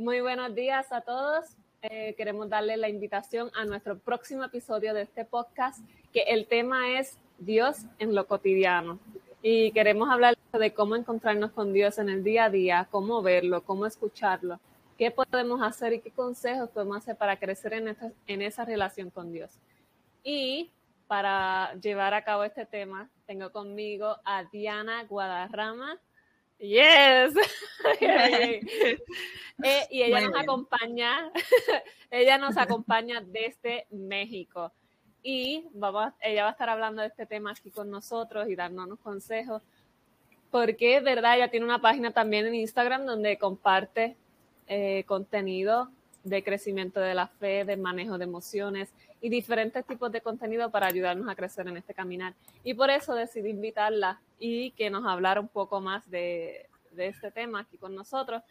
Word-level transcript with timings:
Muy 0.00 0.22
buenos 0.22 0.54
días 0.54 0.90
a 0.92 1.02
todos. 1.02 1.44
Eh, 1.82 2.14
queremos 2.16 2.48
darle 2.48 2.78
la 2.78 2.88
invitación 2.88 3.50
a 3.54 3.66
nuestro 3.66 3.98
próximo 3.98 4.42
episodio 4.44 4.94
de 4.94 5.02
este 5.02 5.26
podcast, 5.26 5.84
que 6.10 6.22
el 6.22 6.46
tema 6.46 6.98
es 6.98 7.18
Dios 7.38 7.84
en 7.98 8.14
lo 8.14 8.26
cotidiano. 8.26 8.98
Y 9.42 9.72
queremos 9.72 10.08
hablar 10.08 10.38
de 10.58 10.72
cómo 10.72 10.96
encontrarnos 10.96 11.50
con 11.50 11.74
Dios 11.74 11.98
en 11.98 12.08
el 12.08 12.24
día 12.24 12.44
a 12.44 12.50
día, 12.50 12.88
cómo 12.90 13.20
verlo, 13.20 13.62
cómo 13.62 13.84
escucharlo, 13.84 14.58
qué 14.96 15.10
podemos 15.10 15.60
hacer 15.60 15.92
y 15.92 16.00
qué 16.00 16.10
consejos 16.10 16.70
podemos 16.70 16.96
hacer 16.96 17.16
para 17.16 17.38
crecer 17.38 17.74
en, 17.74 17.94
en 18.26 18.40
esa 18.40 18.64
relación 18.64 19.10
con 19.10 19.30
Dios. 19.34 19.50
Y 20.24 20.70
para 21.08 21.74
llevar 21.74 22.14
a 22.14 22.24
cabo 22.24 22.44
este 22.44 22.64
tema, 22.64 23.10
tengo 23.26 23.52
conmigo 23.52 24.16
a 24.24 24.44
Diana 24.44 25.04
Guadarrama. 25.04 25.98
Yes. 26.60 27.34
Eh, 29.62 29.86
y 29.90 30.02
ella 30.02 30.22
nos 30.22 30.40
acompaña, 30.40 31.30
ella 32.10 32.38
nos 32.38 32.56
acompaña 32.56 33.20
desde 33.20 33.86
México. 33.90 34.72
Y 35.22 35.66
vamos, 35.74 36.14
ella 36.22 36.44
va 36.44 36.48
a 36.48 36.52
estar 36.52 36.70
hablando 36.70 37.02
de 37.02 37.08
este 37.08 37.26
tema 37.26 37.50
aquí 37.50 37.70
con 37.70 37.90
nosotros 37.90 38.48
y 38.48 38.56
darnos 38.56 38.98
consejos. 39.00 39.60
Porque 40.50 40.96
es 40.96 41.04
verdad, 41.04 41.36
ella 41.36 41.50
tiene 41.50 41.66
una 41.66 41.82
página 41.82 42.10
también 42.10 42.46
en 42.46 42.54
Instagram 42.54 43.04
donde 43.04 43.36
comparte 43.36 44.16
eh, 44.66 45.04
contenido 45.06 45.90
de 46.24 46.42
crecimiento 46.42 46.98
de 46.98 47.14
la 47.14 47.26
fe, 47.26 47.66
de 47.66 47.76
manejo 47.76 48.16
de 48.16 48.24
emociones 48.24 48.88
y 49.20 49.28
diferentes 49.28 49.84
tipos 49.84 50.10
de 50.12 50.20
contenido 50.20 50.70
para 50.70 50.86
ayudarnos 50.86 51.28
a 51.28 51.34
crecer 51.34 51.68
en 51.68 51.76
este 51.76 51.94
caminar. 51.94 52.34
Y 52.64 52.74
por 52.74 52.90
eso 52.90 53.14
decidí 53.14 53.50
invitarla 53.50 54.20
y 54.38 54.70
que 54.72 54.90
nos 54.90 55.06
hablara 55.06 55.40
un 55.40 55.48
poco 55.48 55.80
más 55.80 56.08
de, 56.10 56.66
este 56.96 57.30
tema 57.30 57.60
aquí 57.60 57.76
con 57.76 57.94
nosotros. 57.94 58.42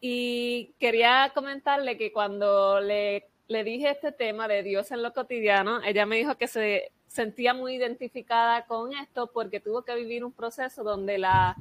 Y 0.00 0.72
quería 0.78 1.30
comentarle 1.34 1.98
que 1.98 2.12
cuando 2.12 2.80
le, 2.80 3.28
le 3.48 3.64
dije 3.64 3.90
este 3.90 4.12
tema 4.12 4.48
de 4.48 4.62
Dios 4.62 4.90
en 4.92 5.02
lo 5.02 5.12
cotidiano, 5.12 5.82
ella 5.82 6.06
me 6.06 6.16
dijo 6.16 6.36
que 6.36 6.48
se 6.48 6.92
sentía 7.06 7.54
muy 7.54 7.74
identificada 7.74 8.64
con 8.66 8.92
esto 8.94 9.30
porque 9.32 9.60
tuvo 9.60 9.82
que 9.82 9.94
vivir 9.94 10.24
un 10.24 10.32
proceso 10.32 10.84
donde 10.84 11.18
la 11.18 11.56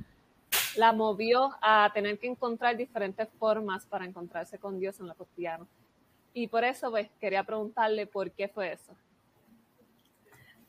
la 0.75 0.93
movió 0.93 1.51
a 1.61 1.91
tener 1.93 2.19
que 2.19 2.27
encontrar 2.27 2.77
diferentes 2.77 3.27
formas 3.37 3.85
para 3.85 4.05
encontrarse 4.05 4.57
con 4.57 4.79
Dios 4.79 4.99
en 4.99 5.07
lo 5.07 5.15
cotidiano. 5.15 5.67
Y 6.33 6.47
por 6.47 6.63
eso, 6.63 6.91
pues, 6.91 7.09
quería 7.19 7.43
preguntarle 7.43 8.05
por 8.07 8.31
qué 8.31 8.47
fue 8.47 8.73
eso. 8.73 8.95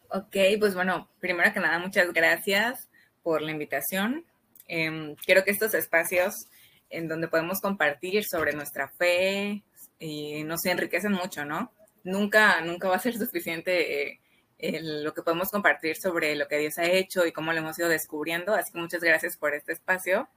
Ok, 0.09 0.37
pues 0.59 0.75
bueno, 0.75 1.09
primero 1.21 1.53
que 1.53 1.61
nada, 1.61 1.79
muchas 1.79 2.13
gracias 2.13 2.89
por 3.23 3.43
la 3.43 3.53
invitación. 3.53 4.25
Eh, 4.67 5.15
creo 5.25 5.45
que 5.45 5.51
estos 5.51 5.75
espacios 5.75 6.47
en 6.91 7.09
donde 7.09 7.29
podemos 7.29 7.61
compartir 7.61 8.25
sobre 8.25 8.53
nuestra 8.53 8.89
fe 8.89 9.63
y 9.99 10.43
nos 10.45 10.65
enriquecen 10.67 11.13
mucho, 11.13 11.45
¿no? 11.45 11.73
Nunca, 12.03 12.61
nunca 12.63 12.89
va 12.89 12.97
a 12.97 13.01
ser 13.01 13.17
suficiente 13.17 14.21
eh, 14.59 14.81
lo 14.83 15.15
que 15.15 15.23
podemos 15.23 15.51
compartir 15.51 15.97
sobre 15.97 16.35
lo 16.35 16.49
que 16.49 16.59
Dios 16.59 16.79
ha 16.79 16.85
hecho 16.85 17.25
y 17.25 17.33
cómo 17.33 17.53
lo 17.53 17.59
hemos 17.59 17.79
ido 17.79 17.89
descubriendo. 17.89 18.55
Así 18.55 18.73
que 18.73 18.81
muchas 18.81 19.03
gracias 19.03 19.37
por 19.37 19.55
este 19.55 19.73
espacio. 19.73 20.29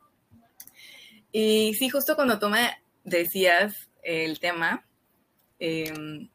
Y 1.31 1.73
sí, 1.73 1.89
justo 1.89 2.15
cuando 2.15 2.37
tú 2.37 2.49
me 2.49 2.77
decías 3.03 3.89
el 4.03 4.39
tema, 4.39 4.85
em, 5.59 6.29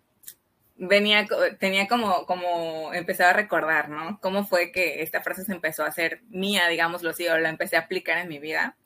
venía, 0.77 1.27
tenía 1.59 1.89
como, 1.89 2.25
como, 2.27 2.93
empezaba 2.95 3.31
a 3.31 3.35
recordar, 3.35 3.89
¿no? 3.89 4.19
Cómo 4.21 4.47
fue 4.47 4.73
que 4.73 5.03
esta 5.03 5.23
frase 5.23 5.45
se 5.45 5.53
empezó 5.53 5.85
a 5.85 5.89
hacer 5.89 6.23
mía, 6.29 6.69
digámoslo 6.69 7.11
así, 7.11 7.27
o 7.29 7.39
la 7.39 7.49
empecé 7.49 7.77
a 7.77 7.81
aplicar 7.81 8.19
en 8.19 8.29
mi 8.29 8.39
vida. 8.39 8.77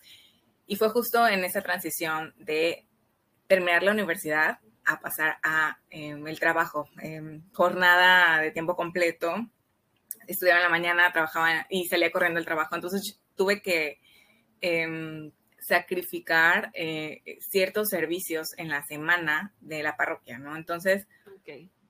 Y 0.66 0.76
fue 0.76 0.88
justo 0.88 1.26
en 1.28 1.44
esa 1.44 1.60
transición 1.60 2.34
de 2.38 2.86
terminar 3.46 3.82
la 3.82 3.92
universidad 3.92 4.58
a 4.84 5.00
pasar 5.00 5.38
a 5.42 5.78
em, 5.90 6.26
el 6.26 6.40
trabajo, 6.40 6.88
em, 7.00 7.42
jornada 7.52 8.40
de 8.40 8.50
tiempo 8.50 8.74
completo. 8.74 9.34
Estudiaba 10.26 10.60
en 10.60 10.64
la 10.64 10.70
mañana, 10.70 11.12
trabajaba 11.12 11.66
y 11.68 11.86
salía 11.86 12.10
corriendo 12.10 12.40
el 12.40 12.46
trabajo. 12.46 12.74
Entonces 12.74 13.20
tuve 13.36 13.60
que 13.60 14.00
em, 14.60 15.30
sacrificar 15.62 16.70
eh, 16.74 17.22
ciertos 17.40 17.88
servicios 17.88 18.50
en 18.58 18.68
la 18.68 18.82
semana 18.84 19.54
de 19.60 19.82
la 19.82 19.96
parroquia, 19.96 20.38
¿no? 20.38 20.56
Entonces, 20.56 21.06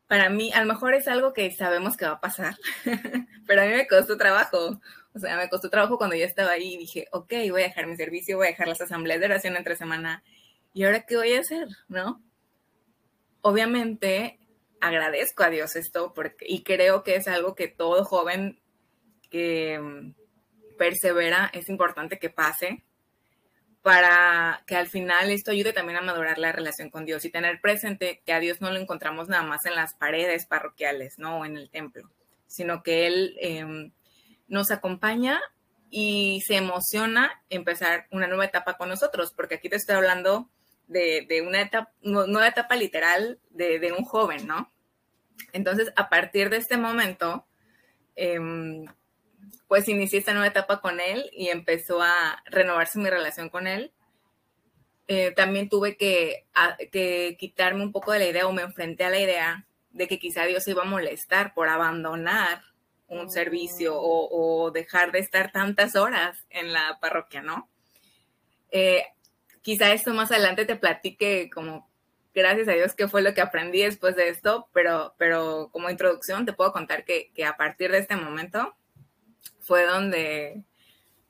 para 0.07 0.31
mí, 0.31 0.53
a 0.53 0.61
lo 0.61 0.67
mejor 0.67 0.95
es 0.95 1.09
algo 1.09 1.33
que 1.33 1.51
sabemos 1.51 1.97
que 1.97 2.07
va 2.07 2.13
a 2.13 2.21
pasar, 2.21 2.57
pero 3.47 3.63
a 3.63 3.65
mí 3.65 3.73
me 3.73 3.89
costó 3.89 4.17
trabajo. 4.17 4.81
O 5.15 5.19
sea, 5.19 5.37
me 5.37 5.49
costó 5.49 5.69
trabajo 5.69 5.99
cuando 5.99 6.17
yo 6.17 6.25
estaba 6.25 6.53
ahí 6.53 6.75
y 6.75 6.79
dije, 6.79 7.09
ok, 7.13 7.33
voy 7.51 7.63
a 7.63 7.67
dejar 7.67 7.87
mi 7.87 7.97
servicio, 7.97 8.37
voy 8.37 8.47
a 8.47 8.51
dejar 8.51 8.69
las 8.69 8.81
asambleas 8.81 9.21
de 9.21 9.27
oración 9.27 9.57
entre 9.57 9.77
semana. 9.77 10.23
¿Y 10.73 10.85
ahora 10.85 11.05
qué 11.07 11.17
voy 11.17 11.35
a 11.35 11.41
hacer? 11.41 11.69
¿No? 11.89 12.23
obviamente 13.43 14.39
agradezco 14.81 15.43
a 15.43 15.51
Dios 15.51 15.77
esto 15.77 16.13
porque, 16.15 16.47
y 16.49 16.63
creo 16.63 17.03
que 17.03 17.17
es 17.17 17.29
algo 17.29 17.55
que 17.55 17.69
todo 17.69 18.05
joven 18.05 18.61
que 19.31 19.79
mm, 19.79 20.15
persevera 20.79 21.51
es 21.53 21.69
importante 21.69 22.19
que 22.19 22.31
pase 22.31 22.83
para 23.83 24.63
que 24.67 24.77
al 24.77 24.89
final 24.89 25.31
esto 25.31 25.51
ayude 25.51 25.73
también 25.73 25.99
a 25.99 26.03
madurar 26.03 26.39
la 26.39 26.53
relación 26.53 26.89
con 26.89 27.05
Dios 27.05 27.25
y 27.25 27.31
tener 27.31 27.61
presente 27.61 28.23
que 28.25 28.33
a 28.33 28.39
Dios 28.39 28.61
no 28.61 28.71
lo 28.71 28.79
encontramos 28.79 29.29
nada 29.29 29.43
más 29.43 29.67
en 29.67 29.75
las 29.75 29.95
paredes 29.95 30.47
parroquiales, 30.47 31.19
¿no? 31.19 31.41
O 31.41 31.45
en 31.45 31.57
el 31.57 31.69
templo, 31.69 32.09
sino 32.47 32.85
que 32.85 33.09
Él 33.09 33.37
em, 33.41 33.93
nos 34.47 34.71
acompaña 34.71 35.41
y 35.91 36.43
se 36.47 36.57
emociona 36.57 37.43
empezar 37.51 38.07
una 38.13 38.29
nueva 38.29 38.45
etapa 38.45 38.77
con 38.77 38.89
nosotros, 38.89 39.33
porque 39.35 39.57
aquí 39.57 39.69
te 39.69 39.77
estoy 39.77 39.97
hablando 39.97 40.49
de, 40.87 41.45
una 41.47 41.63
etapa, 41.63 41.93
nueva 42.03 42.47
etapa 42.47 42.77
literal 42.77 43.41
de, 43.51 43.95
un 43.97 44.05
joven, 44.05 44.47
¿no? 44.47 44.73
Entonces, 45.53 45.93
a 45.97 46.09
partir 46.09 46.51
de 46.51 46.59
este 46.59 46.77
momento, 46.77 47.47
em, 48.15 48.87
pues 49.69 49.89
inicié 49.89 50.19
esta 50.19 50.33
nueva 50.33 50.49
etapa 50.49 50.81
con 50.81 51.01
él 51.01 51.31
y 51.33 51.49
empezó 51.49 52.03
a 52.03 52.43
renovarse 52.47 52.99
mi 52.99 53.11
relación 53.11 53.49
con 53.49 53.67
él. 53.67 53.93
Eh, 55.09 55.33
también 55.33 55.69
tuve 55.69 55.97
que, 55.97 56.47
que, 56.91 57.37
quitarme 57.39 57.83
un 57.83 57.93
poco 57.93 58.13
de 58.13 58.21
la 58.21 58.29
idea 58.29 58.47
o 58.47 58.53
me 58.53 58.63
enfrenté 58.63 59.05
a 59.05 59.11
la 59.11 59.19
idea 59.19 59.67
de 59.91 60.09
que 60.09 60.19
quizá 60.19 60.45
Dios 60.45 60.67
iba 60.69 60.83
a 60.83 60.87
molestar 60.87 61.55
por 61.55 61.69
abandonar 61.69 62.63
un 63.09 63.31
servicio 63.31 63.95
o, 63.97 64.71
dejar 64.71 65.13
de 65.13 65.19
estar 65.19 65.53
tantas 65.53 65.97
horas 65.97 66.47
en 66.49 66.73
la 66.73 66.99
parroquia, 67.01 67.43
¿no? 67.43 67.69
Eh, 68.71 69.05
quizá 69.61 69.93
esto 69.93 70.15
más 70.15 70.31
adelante 70.33 70.65
te 70.65 70.77
platique 70.77 71.51
como 71.51 71.91
gracias 72.35 72.69
a 72.69 72.73
Dios 72.73 72.95
qué 72.95 73.09
fue 73.09 73.23
lo 73.23 73.35
que 73.35 73.41
aprendí 73.41 73.83
después 73.83 74.17
de 74.17 74.29
esto, 74.29 74.69
pero, 74.73 75.15
pero 75.19 75.69
como 75.73 75.91
introducción 75.91 76.47
te 76.47 76.53
puedo 76.53 76.73
contar 76.73 77.05
que, 77.05 77.31
a 77.45 77.57
partir 77.57 77.91
de 77.91 77.99
este 77.99 78.17
momento 78.17 78.75
fue 79.63 79.87
donde 79.87 80.63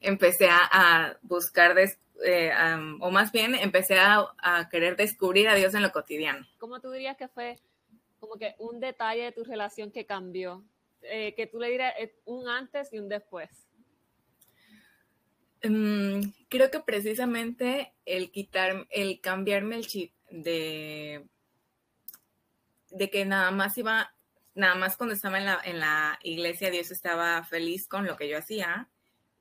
empecé 0.01 0.49
a, 0.51 1.17
buscar, 1.23 1.77
eh, 2.25 2.53
o 3.01 3.11
más 3.11 3.31
bien 3.31 3.55
empecé 3.55 3.99
a, 3.99 4.69
querer 4.71 4.97
descubrir 4.97 5.49
a 5.49 5.55
Dios 5.55 5.75
en 5.75 5.83
lo 5.83 5.93
cotidiano. 5.93 6.47
¿Cómo 6.59 6.81
tú 6.81 6.91
dirías 6.91 7.17
que 7.17 7.29
fue 7.29 7.59
como 8.19 8.37
que 8.37 8.55
un 8.59 8.81
detalle 8.81 9.25
de 9.25 9.33
tu 9.33 9.45
relación 9.45 9.91
que 9.91 10.07
cambió? 10.07 10.65
Eh, 11.03 11.35
que 11.35 11.47
tú 11.47 11.59
le 11.59 11.71
dirías 11.71 11.95
eh, 11.99 12.15
un 12.27 12.49
antes 12.49 12.93
y 12.93 12.99
un 12.99 13.09
después. 13.09 13.51
Mm, 15.65 16.21
creo 16.49 16.71
que 16.71 16.81
precisamente 16.81 17.93
el 18.05 18.31
quitar, 18.31 18.87
el 18.91 19.21
cambiarme 19.21 19.77
el 19.77 19.87
chip 19.87 20.13
de, 20.31 21.25
de 22.91 23.11
que 23.11 23.25
nada 23.25 23.51
más 23.51 23.77
iba, 23.79 24.15
nada 24.55 24.75
más 24.75 24.97
cuando 24.97 25.15
estaba 25.15 25.39
en 25.39 25.47
la, 25.47 25.61
en 25.65 25.81
la 25.81 26.19
iglesia, 26.23 26.71
Dios 26.71 26.91
estaba 26.91 27.43
feliz 27.45 27.89
con 27.89 28.07
lo 28.07 28.17
que 28.17 28.29
yo 28.29 28.39
hacía 28.39 28.89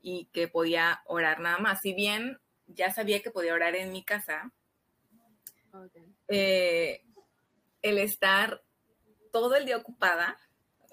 y 0.02 0.26
que 0.34 0.48
podía 0.48 1.02
orar 1.06 1.40
nada 1.40 1.58
más. 1.60 1.82
Si 1.82 1.94
bien 1.94 2.40
ya 2.68 2.92
sabía 2.92 3.22
que 3.22 3.32
podía 3.32 3.54
orar 3.54 3.76
en 3.76 3.92
mi 3.92 4.04
casa, 4.04 4.52
eh, 6.28 7.04
el 7.82 7.98
estar 7.98 8.62
todo 9.32 9.56
el 9.56 9.66
día 9.66 9.78
ocupada, 9.78 10.38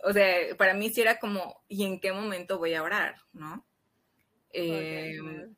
o 0.05 0.13
sea, 0.13 0.57
para 0.57 0.75
mí 0.75 0.91
sí 0.91 1.01
era 1.01 1.19
como, 1.19 1.63
¿y 1.69 1.85
en 1.85 2.01
qué 2.01 2.13
momento 2.13 2.59
voy 2.59 2.75
a 2.75 2.83
orar? 2.83 3.17
¿No? 3.33 3.67
Em, 4.51 5.55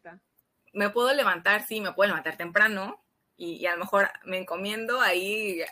me, 0.73 0.91
puedo 0.91 1.15
levantar, 1.15 1.67
sí, 1.67 1.81
me 1.81 1.93
puedo 1.93 2.09
levantar 2.09 2.37
temprano 2.37 3.03
y, 3.37 3.65
a 3.67 3.73
lo 3.73 3.79
mejor 3.79 4.11
me 4.25 4.39
encomiendo 4.39 5.01
ahí 5.01 5.63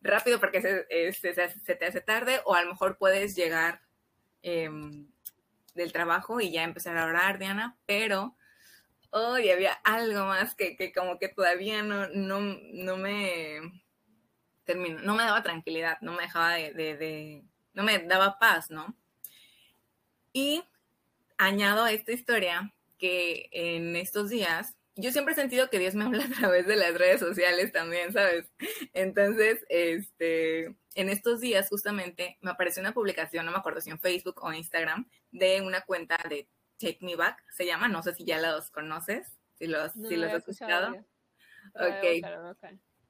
rápido 0.00 0.40
porque 0.40 0.60
se, 0.60 1.74
te 1.74 1.86
hace 1.86 2.00
tarde 2.00 2.40
o 2.44 2.54
a 2.54 2.62
lo 2.62 2.70
mejor 2.70 2.98
puedes 2.98 3.34
llegar 3.34 3.80
em, 4.42 5.08
del 5.74 5.92
trabajo 5.92 6.40
y 6.40 6.50
ya 6.50 6.64
empezar 6.64 6.96
a 6.96 7.06
orar, 7.06 7.38
Diana, 7.38 7.76
pero 7.86 8.36
hoy 9.10 9.50
había 9.50 9.72
algo 9.84 10.24
más 10.26 10.54
que, 10.54 10.92
como 10.94 11.18
que 11.18 11.28
todavía 11.28 11.82
no, 11.82 12.08
no, 12.08 12.40
no 12.40 12.96
me 12.96 13.60
termino, 14.64 15.00
no 15.00 15.14
me 15.14 15.24
daba 15.24 15.42
tranquilidad, 15.42 15.98
no 16.00 16.12
me 16.12 16.22
dejaba 16.22 16.54
de, 16.54 17.42
no 17.72 17.82
me 17.82 17.98
daba 18.00 18.38
paz, 18.38 18.70
¿no? 18.70 18.94
Y 20.32 20.62
añado 21.38 21.84
a 21.84 21.92
esta 21.92 22.12
historia 22.12 22.74
que 22.98 23.48
en 23.52 23.96
estos 23.96 24.28
días 24.28 24.77
yo 25.00 25.12
siempre 25.12 25.32
he 25.32 25.36
sentido 25.36 25.70
que 25.70 25.78
Dios 25.78 25.94
me 25.94 26.04
habla 26.04 26.24
a 26.24 26.28
través 26.28 26.66
de 26.66 26.74
las 26.74 26.92
redes 26.94 27.20
sociales 27.20 27.70
también, 27.72 28.12
¿sabes? 28.12 28.50
Entonces, 28.92 29.64
este, 29.68 30.74
en 30.94 31.08
estos 31.08 31.40
días 31.40 31.68
justamente 31.68 32.36
me 32.40 32.50
apareció 32.50 32.80
una 32.80 32.92
publicación, 32.92 33.46
no 33.46 33.52
me 33.52 33.58
acuerdo 33.58 33.80
si 33.80 33.90
en 33.90 34.00
Facebook 34.00 34.42
o 34.42 34.52
Instagram, 34.52 35.08
de 35.30 35.62
una 35.62 35.82
cuenta 35.82 36.18
de 36.28 36.48
Take 36.78 36.98
Me 37.02 37.14
Back, 37.14 37.44
se 37.50 37.64
llama, 37.64 37.86
no 37.86 38.02
sé 38.02 38.12
si 38.14 38.24
ya 38.24 38.40
los 38.40 38.70
conoces, 38.70 39.38
si 39.54 39.68
los, 39.68 39.92
si 39.92 40.16
los 40.16 40.32
has 40.32 40.48
escuchado. 40.48 40.96
Ok. 41.74 42.26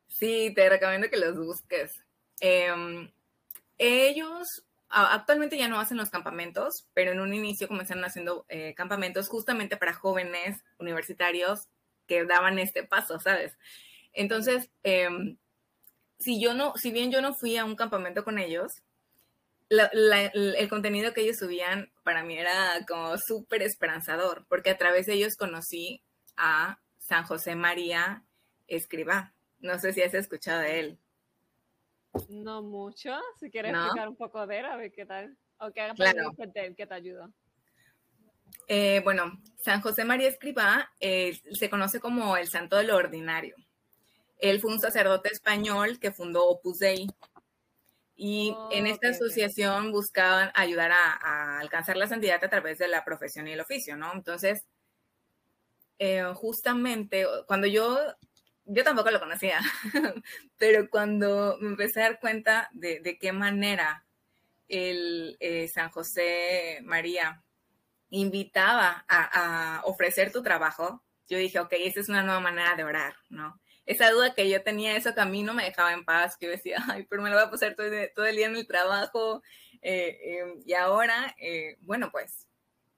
Sí, 0.09 0.53
te 0.55 0.69
recomiendo 0.69 1.09
que 1.09 1.17
los 1.17 1.37
busques. 1.37 2.03
Em, 2.41 3.11
ellos 3.79 4.65
actualmente 4.91 5.57
ya 5.57 5.69
no 5.69 5.81
hacen 5.81 5.97
los 5.97 6.11
campamentos, 6.11 6.87
pero 6.95 7.13
en 7.13 7.21
un 7.21 7.35
inicio 7.35 7.69
comenzaron 7.69 8.05
haciendo 8.05 8.47
eh, 8.49 8.75
campamentos 8.75 9.29
justamente 9.29 9.77
para 9.77 9.93
jóvenes 9.93 10.63
universitarios 10.79 11.69
que 12.09 12.25
daban 12.25 12.59
este 12.59 12.83
paso, 12.83 13.21
¿sabes? 13.21 13.57
Entonces, 14.13 14.71
em, 14.83 15.37
si 16.19 16.41
yo 16.41 16.55
no, 16.55 16.75
si 16.77 16.91
bien 16.91 17.13
yo 17.13 17.21
no 17.23 17.35
fui 17.35 17.57
a 17.57 17.65
un 17.65 17.77
campamento 17.77 18.25
con 18.25 18.39
ellos, 18.39 18.83
el 19.71 20.69
contenido 20.69 21.13
que 21.13 21.21
ellos 21.21 21.39
subían 21.39 21.93
para 22.03 22.25
mí 22.25 22.37
era 22.37 22.85
como 22.89 23.19
súper 23.19 23.63
esperanzador, 23.63 24.47
porque 24.49 24.71
a 24.71 24.79
través 24.79 25.07
de 25.07 25.13
ellos 25.13 25.37
conocí 25.37 26.03
a 26.37 26.81
San 26.99 27.25
José 27.25 27.55
María 27.55 28.25
Escribá. 28.67 29.35
No 29.61 29.79
sé 29.79 29.93
si 29.93 30.03
has 30.03 30.15
escuchado 30.15 30.61
de 30.61 30.81
él. 30.81 30.99
No 32.29 32.63
mucho. 32.63 33.19
Si 33.39 33.51
quieres 33.51 33.73
explicar 33.75 34.09
un 34.09 34.17
poco 34.17 34.47
de 34.47 34.61
él, 34.61 34.67
a 34.67 34.77
ver 34.77 34.93
qué 34.93 35.05
tal. 35.05 35.37
O 35.59 35.71
que 35.71 35.81
haga 35.81 35.95
claro. 35.95 36.35
que 36.37 36.87
te 36.87 36.95
ayuda. 36.95 37.31
Eh, 38.69 39.01
bueno, 39.03 39.41
San 39.57 39.81
José 39.81 40.05
María 40.05 40.29
Escribá 40.29 40.93
eh, 41.01 41.41
se 41.53 41.71
conoce 41.71 42.01
como 42.01 42.37
el 42.37 42.49
santo 42.49 42.77
de 42.77 42.85
lo 42.85 42.97
ordinario. 42.97 43.57
Él 44.39 44.61
fue 44.61 44.73
un 44.73 44.81
sacerdote 44.81 45.31
español 45.33 45.99
que 45.99 46.13
fundó 46.13 46.47
Opus 46.47 46.79
Dei. 46.79 47.07
Y 48.15 48.55
en 48.71 48.85
oh, 48.85 48.89
esta 48.89 49.09
asociación 49.09 49.91
buscaban 49.91 50.51
ayudar 50.55 50.93
a, 50.93 51.59
alcanzar 51.61 51.97
la 51.97 52.09
santidad 52.09 52.45
a 52.45 52.51
través 52.51 52.79
de 52.79 52.89
la 52.89 53.05
profesión 53.05 53.49
y 53.49 53.53
el 53.53 53.61
oficio, 53.61 53.97
¿no? 53.97 54.13
Entonces, 54.13 54.67
eh, 55.99 56.25
justamente 56.35 57.27
cuando 57.47 57.67
yo, 57.67 57.99
yo 58.67 58.85
tampoco 58.85 59.11
lo 59.11 59.21
conocía, 59.21 59.61
pero 60.59 60.91
cuando 60.91 61.57
me 61.61 61.69
empecé 61.69 62.01
a 62.01 62.11
dar 62.11 62.21
cuenta 62.21 62.69
de, 62.73 63.19
qué 63.21 63.33
manera 63.33 64.05
el 64.69 65.39
San 65.73 65.91
José 65.91 66.81
María 66.83 67.43
invitaba 68.11 69.05
a, 69.09 69.83
ofrecer 69.85 70.33
tu 70.33 70.43
trabajo, 70.43 71.03
yo 71.29 71.39
dije, 71.39 71.59
ok, 71.61 71.73
esa 71.73 72.01
es 72.01 72.09
una 72.09 72.23
nueva 72.23 72.41
manera 72.41 72.75
de 72.75 72.85
orar, 72.85 73.17
¿no? 73.29 73.61
Esa 73.85 74.11
duda 74.11 74.35
que 74.35 74.49
yo 74.49 74.63
tenía, 74.63 74.97
eso 74.97 75.15
que 75.15 75.21
a 75.21 75.27
mí 75.27 75.43
no 75.43 75.55
me 75.55 75.65
dejaba 75.65 75.93
en 75.93 76.05
paz, 76.05 76.37
que 76.37 76.47
yo 76.47 76.53
decía, 76.53 76.77
ay, 76.91 77.07
pero 77.09 77.23
me 77.23 77.31
lo 77.31 77.37
voy 77.37 77.45
a 77.45 77.51
pasar 77.51 77.75
todo, 77.75 77.87
el 77.87 78.37
día 78.37 78.47
en 78.47 78.57
el 78.57 78.67
trabajo. 78.67 79.43
Eh, 79.81 80.19
em, 80.23 80.63
y 80.67 80.75
ahora, 80.75 81.35
eh, 81.39 81.77
bueno, 81.81 82.11
pues 82.11 82.47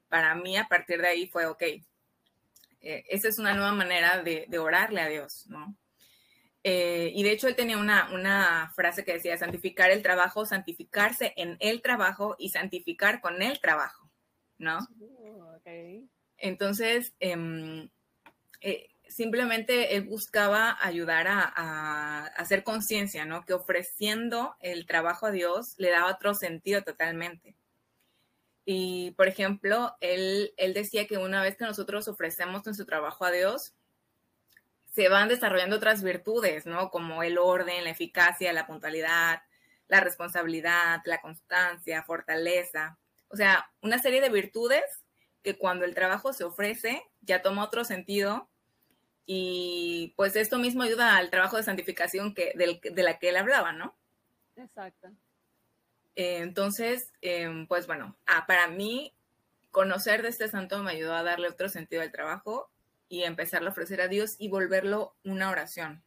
para 0.08 0.34
mí 0.34 0.56
a 0.56 0.68
partir 0.68 1.00
de 1.00 1.08
ahí 1.08 1.26
fue, 1.28 1.46
ok, 1.46 1.62
eh, 1.62 3.04
esa 3.08 3.28
es 3.28 3.38
una 3.38 3.54
nueva 3.54 3.72
manera 3.72 4.22
de, 4.22 4.46
orarle 4.58 5.00
a 5.00 5.08
Dios, 5.08 5.46
¿no? 5.48 5.76
y 6.62 7.22
de 7.22 7.32
hecho 7.32 7.48
él 7.48 7.56
tenía 7.56 7.78
una, 7.78 8.10
una, 8.12 8.70
frase 8.76 9.02
que 9.02 9.14
decía, 9.14 9.38
santificar 9.38 9.90
el 9.90 10.02
trabajo, 10.02 10.44
santificarse 10.44 11.32
en 11.36 11.56
el 11.58 11.80
trabajo 11.80 12.36
y 12.38 12.50
santificar 12.50 13.22
con 13.22 13.40
el 13.40 13.60
trabajo. 13.60 13.99
¿No? 14.60 14.78
Entonces, 16.36 17.14
em, 17.18 17.88
eh, 18.60 18.88
simplemente 19.08 19.96
él 19.96 20.04
buscaba 20.04 20.76
ayudar 20.80 21.26
a, 21.28 22.26
hacer 22.36 22.62
conciencia, 22.62 23.24
¿no? 23.24 23.44
Que 23.44 23.54
ofreciendo 23.54 24.54
el 24.60 24.86
trabajo 24.86 25.26
a 25.26 25.30
Dios 25.32 25.74
le 25.78 25.90
daba 25.90 26.12
otro 26.12 26.34
sentido 26.34 26.82
totalmente. 26.82 27.56
Y, 28.64 29.12
por 29.12 29.26
ejemplo, 29.26 29.96
él, 30.00 30.52
él 30.56 30.74
decía 30.74 31.06
que 31.06 31.18
una 31.18 31.42
vez 31.42 31.56
que 31.56 31.64
nosotros 31.64 32.06
ofrecemos 32.06 32.64
nuestro 32.64 32.86
trabajo 32.86 33.24
a 33.24 33.32
Dios, 33.32 33.74
se 34.94 35.08
van 35.08 35.28
desarrollando 35.28 35.76
otras 35.76 36.02
virtudes, 36.02 36.66
¿no? 36.66 36.90
Como 36.90 37.22
el 37.22 37.38
orden, 37.38 37.84
la 37.84 37.90
eficacia, 37.90 38.52
la 38.52 38.66
puntualidad, 38.66 39.42
la 39.88 40.00
responsabilidad, 40.00 41.00
la 41.04 41.20
constancia, 41.20 42.02
fortaleza. 42.02 42.98
O 43.30 43.36
sea, 43.36 43.70
una 43.80 43.98
serie 43.98 44.20
de 44.20 44.28
virtudes 44.28 44.84
que 45.42 45.56
cuando 45.56 45.84
el 45.84 45.94
trabajo 45.94 46.32
se 46.32 46.44
ofrece 46.44 47.02
ya 47.22 47.42
toma 47.42 47.64
otro 47.64 47.84
sentido 47.84 48.50
y 49.24 50.12
pues 50.16 50.36
esto 50.36 50.58
mismo 50.58 50.82
ayuda 50.82 51.16
al 51.16 51.30
trabajo 51.30 51.56
de 51.56 51.62
santificación 51.62 52.34
que, 52.34 52.52
de 52.54 53.02
la 53.02 53.18
que 53.18 53.28
él 53.28 53.36
hablaba, 53.36 53.72
¿no? 53.72 53.96
Exacto. 54.56 55.08
Eh, 56.16 56.38
entonces, 56.38 57.12
em, 57.20 57.66
pues 57.66 57.86
bueno, 57.86 58.16
ah, 58.26 58.44
para 58.46 58.66
mí 58.66 59.14
conocer 59.70 60.22
de 60.22 60.28
este 60.28 60.48
santo 60.48 60.82
me 60.82 60.90
ayudó 60.90 61.14
a 61.14 61.22
darle 61.22 61.48
otro 61.48 61.68
sentido 61.68 62.02
al 62.02 62.12
trabajo 62.12 62.70
y 63.08 63.22
empezar 63.22 63.64
a 63.64 63.68
ofrecer 63.68 64.00
a 64.00 64.08
Dios 64.08 64.36
y 64.38 64.48
volverlo 64.48 65.14
una 65.24 65.50
oración. 65.50 66.02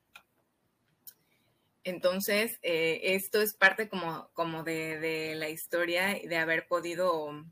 Entonces, 1.83 2.59
eh, 2.61 3.01
esto 3.15 3.41
es 3.41 3.53
parte 3.53 3.89
como, 3.89 4.29
como 4.33 4.63
de, 4.63 5.33
la 5.35 5.49
historia 5.49 6.21
y 6.21 6.27
de 6.27 6.37
haber 6.37 6.67
podido 6.67 7.45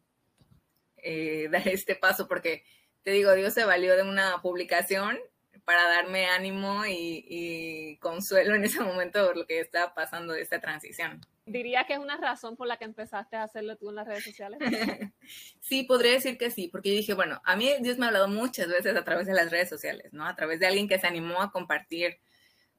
eh, 0.97 1.47
dar 1.51 1.67
este 1.67 1.95
paso, 1.95 2.27
porque 2.27 2.63
te 3.03 3.11
digo, 3.11 3.33
Dios 3.33 3.53
se 3.53 3.65
valió 3.65 3.95
de 3.95 4.03
una 4.03 4.41
publicación 4.41 5.17
para 5.65 5.87
darme 5.87 6.25
ánimo 6.25 6.85
y, 6.87 7.97
consuelo 8.01 8.55
en 8.55 8.63
ese 8.63 8.81
momento 8.81 9.27
por 9.27 9.37
lo 9.37 9.45
que 9.45 9.59
estaba 9.59 9.93
pasando 9.93 10.33
de 10.33 10.41
esta 10.41 10.59
transición. 10.59 11.21
¿Diría 11.45 11.85
que 11.85 11.93
es 11.93 11.99
una 11.99 12.17
razón 12.17 12.55
por 12.55 12.67
la 12.67 12.77
que 12.77 12.85
empezaste 12.85 13.35
a 13.35 13.43
hacerlo 13.43 13.75
tú 13.75 13.89
en 13.89 13.95
las 13.95 14.07
redes 14.07 14.23
sociales? 14.23 14.59
sí, 15.59 15.83
podría 15.83 16.13
decir 16.13 16.37
que 16.37 16.49
sí, 16.51 16.67
porque 16.67 16.89
yo 16.89 16.95
dije, 16.95 17.13
bueno, 17.13 17.41
a 17.43 17.55
mí 17.55 17.71
Dios 17.81 17.97
me 17.97 18.05
ha 18.05 18.07
hablado 18.07 18.27
muchas 18.27 18.67
veces 18.69 18.95
a 18.95 19.03
través 19.03 19.27
de 19.27 19.33
las 19.33 19.51
redes 19.51 19.69
sociales, 19.69 20.11
¿no? 20.13 20.25
A 20.25 20.35
través 20.35 20.59
de 20.59 20.67
alguien 20.67 20.87
que 20.87 20.99
se 20.99 21.07
animó 21.07 21.41
a 21.41 21.51
compartir 21.51 22.19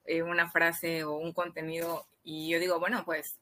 eh, 0.05 0.23
una 0.23 0.49
frase 0.49 1.03
o 1.03 1.17
un 1.17 1.33
contenido 1.33 2.07
y 2.23 2.49
yo 2.49 2.59
digo, 2.59 2.79
bueno, 2.79 3.03
pues 3.05 3.39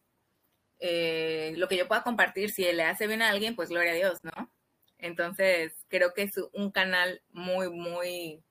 eh, 0.80 1.54
lo 1.58 1.68
que 1.68 1.78
yo 1.78 1.88
pueda 1.88 2.04
compartir, 2.04 2.52
si 2.52 2.64
le 2.72 2.84
hace 2.84 3.08
bien 3.08 3.22
a 3.22 3.30
alguien, 3.30 3.56
pues 3.56 3.70
gloria 3.70 3.92
a 3.92 3.96
Dios, 3.96 4.20
¿no? 4.24 4.52
Entonces, 4.98 5.74
creo 5.90 6.14
que 6.14 6.24
es 6.24 6.34
un 6.54 6.72
canal 6.72 7.22
muy, 7.32 7.70
muy, 7.70 8.44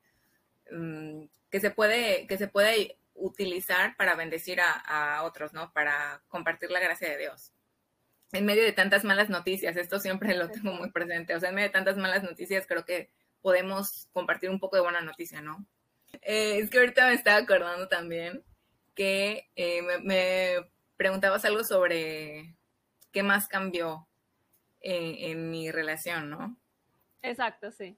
mm, 0.71 1.25
que 1.49 1.59
se 1.59 1.71
puede, 1.71 2.27
que 2.27 2.37
se 2.37 2.47
puede 2.47 2.97
utilizar 3.15 3.95
para 3.97 4.15
bendecir 4.15 4.59
a, 4.61 5.23
otros, 5.23 5.53
¿no? 5.53 5.71
Para 5.73 6.21
compartir 6.29 6.71
la 6.71 6.79
gracia 6.79 7.09
de 7.09 7.17
Dios. 7.17 7.51
En 8.31 8.45
medio 8.45 8.63
de 8.63 8.71
tantas 8.71 9.03
malas 9.03 9.29
noticias, 9.29 9.75
esto 9.75 9.99
siempre 9.99 10.35
lo 10.35 10.49
tengo 10.49 10.73
muy 10.73 10.91
presente, 10.91 11.35
o 11.35 11.39
sea, 11.39 11.49
en 11.49 11.55
medio 11.55 11.67
de 11.67 11.73
tantas 11.73 11.97
malas 11.97 12.23
noticias, 12.23 12.65
creo 12.67 12.85
que 12.85 13.09
podemos 13.41 14.07
compartir 14.13 14.49
un 14.49 14.59
poco 14.59 14.77
de 14.77 14.83
buena 14.83 15.01
noticia, 15.01 15.41
¿no? 15.41 15.65
Eh, 16.21 16.59
es 16.59 16.69
que 16.69 16.79
ahorita 16.79 17.07
me 17.07 17.13
estaba 17.13 17.37
acordando 17.37 17.87
también 17.87 18.43
que 18.95 19.49
eh, 19.55 19.81
me, 20.03 20.69
preguntabas 20.97 21.45
algo 21.45 21.63
sobre 21.63 22.55
qué 23.11 23.23
más 23.23 23.47
cambió 23.47 24.07
en, 24.81 25.49
mi 25.49 25.71
relación, 25.71 26.29
¿no? 26.29 26.57
Exacto, 27.21 27.71
sí. 27.71 27.97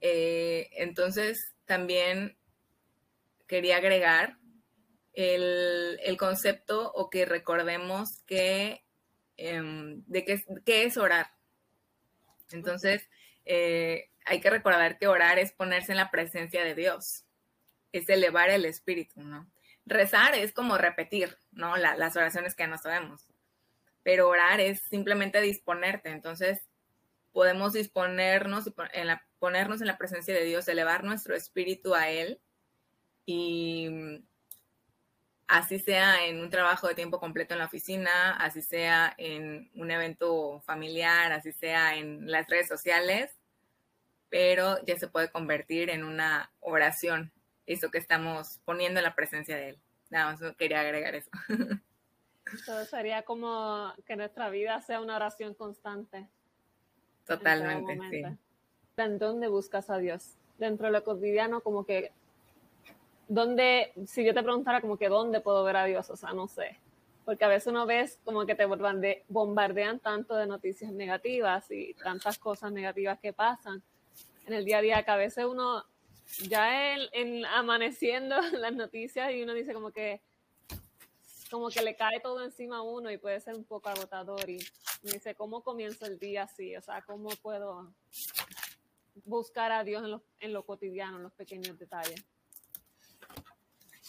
Eh, 0.00 0.68
entonces, 0.72 1.54
también 1.64 2.36
quería 3.46 3.76
agregar 3.76 4.38
el, 5.12 6.16
concepto 6.18 6.92
o 6.92 7.10
que 7.10 7.24
recordemos 7.24 8.20
que 8.26 8.84
em, 9.36 10.02
de 10.06 10.24
qué, 10.24 10.84
es 10.84 10.96
orar. 10.96 11.28
Entonces, 12.50 13.08
hay 13.46 14.40
que 14.40 14.50
recordar 14.50 14.98
que 14.98 15.08
orar 15.08 15.38
es 15.38 15.52
ponerse 15.52 15.92
en 15.92 15.98
la 15.98 16.10
presencia 16.10 16.64
de 16.64 16.74
Dios, 16.74 17.24
es 17.92 18.08
elevar 18.08 18.50
el 18.50 18.64
espíritu, 18.64 19.22
¿no? 19.22 19.50
Rezar 19.84 20.34
es 20.34 20.52
como 20.52 20.78
repetir, 20.78 21.36
¿no? 21.50 21.76
las 21.76 22.16
oraciones 22.16 22.54
que 22.54 22.68
no 22.68 22.78
sabemos, 22.78 23.26
pero 24.02 24.28
orar 24.28 24.60
es 24.60 24.80
simplemente 24.80 25.40
disponerte, 25.40 26.10
entonces 26.10 26.68
podemos 27.32 27.72
disponernos, 27.72 28.70
en 28.92 29.06
la, 29.08 29.26
ponernos 29.38 29.80
en 29.80 29.86
la 29.86 29.98
presencia 29.98 30.34
de 30.34 30.44
Dios, 30.44 30.68
elevar 30.68 31.02
nuestro 31.02 31.34
espíritu 31.34 31.94
a 31.94 32.10
Él 32.10 32.40
y 33.26 34.22
así 35.52 35.78
sea 35.78 36.24
en 36.24 36.40
un 36.40 36.48
trabajo 36.48 36.88
de 36.88 36.94
tiempo 36.94 37.20
completo 37.20 37.52
en 37.52 37.58
la 37.58 37.66
oficina, 37.66 38.36
así 38.36 38.62
sea 38.62 39.14
en 39.18 39.70
un 39.74 39.90
evento 39.90 40.60
familiar, 40.62 41.30
así 41.30 41.52
sea 41.52 41.96
en 41.96 42.30
las 42.30 42.48
redes 42.48 42.68
sociales, 42.68 43.30
pero 44.30 44.82
ya 44.86 44.98
se 44.98 45.08
puede 45.08 45.30
convertir 45.30 45.90
en 45.90 46.04
una 46.04 46.50
oración, 46.60 47.30
eso 47.66 47.90
que 47.90 47.98
estamos 47.98 48.60
poniendo 48.64 49.00
en 49.00 49.04
la 49.04 49.14
presencia 49.14 49.56
de 49.56 49.68
Él. 49.70 49.78
Nada 50.08 50.32
más 50.32 50.56
quería 50.56 50.80
agregar 50.80 51.14
eso. 51.14 51.30
Entonces 52.46 52.88
sería 52.88 53.22
como 53.22 53.92
que 54.06 54.16
nuestra 54.16 54.48
vida 54.48 54.80
sea 54.80 55.00
una 55.00 55.16
oración 55.16 55.52
constante. 55.52 56.26
Totalmente, 57.26 57.98
sí. 58.10 58.22
¿En 58.96 59.18
dónde 59.18 59.48
buscas 59.48 59.90
a 59.90 59.98
Dios? 59.98 60.36
dentro 60.62 60.86
de 60.86 60.92
lo 60.92 61.04
cotidiano, 61.04 61.60
como 61.60 61.84
que, 61.84 62.12
¿dónde, 63.32 63.92
si 64.06 64.24
yo 64.24 64.34
te 64.34 64.42
preguntara 64.42 64.80
como 64.80 64.98
que 64.98 65.08
dónde 65.08 65.40
puedo 65.40 65.64
ver 65.64 65.76
a 65.76 65.84
Dios? 65.84 66.10
O 66.10 66.16
sea, 66.16 66.32
no 66.32 66.48
sé. 66.48 66.78
Porque 67.24 67.44
a 67.44 67.48
veces 67.48 67.68
uno 67.68 67.86
ves 67.86 68.18
como 68.24 68.44
que 68.44 68.54
te 68.54 68.66
bombardean 69.28 70.00
tanto 70.00 70.34
de 70.36 70.46
noticias 70.46 70.92
negativas 70.92 71.70
y 71.70 71.94
tantas 71.94 72.38
cosas 72.38 72.72
negativas 72.72 73.18
que 73.20 73.32
pasan 73.32 73.82
en 74.46 74.54
el 74.54 74.64
día 74.64 74.78
a 74.78 74.82
día 74.82 75.02
que 75.02 75.10
a 75.10 75.16
veces 75.16 75.44
uno 75.44 75.84
ya 76.48 76.94
en, 76.94 77.46
amaneciendo 77.46 78.36
las 78.52 78.74
noticias 78.74 79.32
y 79.32 79.42
uno 79.42 79.54
dice 79.54 79.72
como 79.72 79.92
que 79.92 80.20
como 81.50 81.68
que 81.68 81.82
le 81.82 81.94
cae 81.94 82.18
todo 82.20 82.42
encima 82.42 82.78
a 82.78 82.82
uno 82.82 83.10
y 83.10 83.18
puede 83.18 83.38
ser 83.38 83.54
un 83.54 83.64
poco 83.64 83.90
agotador 83.90 84.48
y 84.48 84.58
me 85.02 85.12
dice, 85.12 85.34
¿cómo 85.34 85.62
comienzo 85.62 86.06
el 86.06 86.18
día 86.18 86.44
así? 86.44 86.74
O 86.76 86.80
sea, 86.80 87.02
¿cómo 87.02 87.28
puedo 87.42 87.92
buscar 89.26 89.70
a 89.70 89.84
Dios 89.84 90.02
en 90.02 90.12
lo, 90.12 90.22
en 90.40 90.52
lo 90.54 90.64
cotidiano, 90.64 91.18
en 91.18 91.24
los 91.24 91.32
pequeños 91.32 91.78
detalles? 91.78 92.24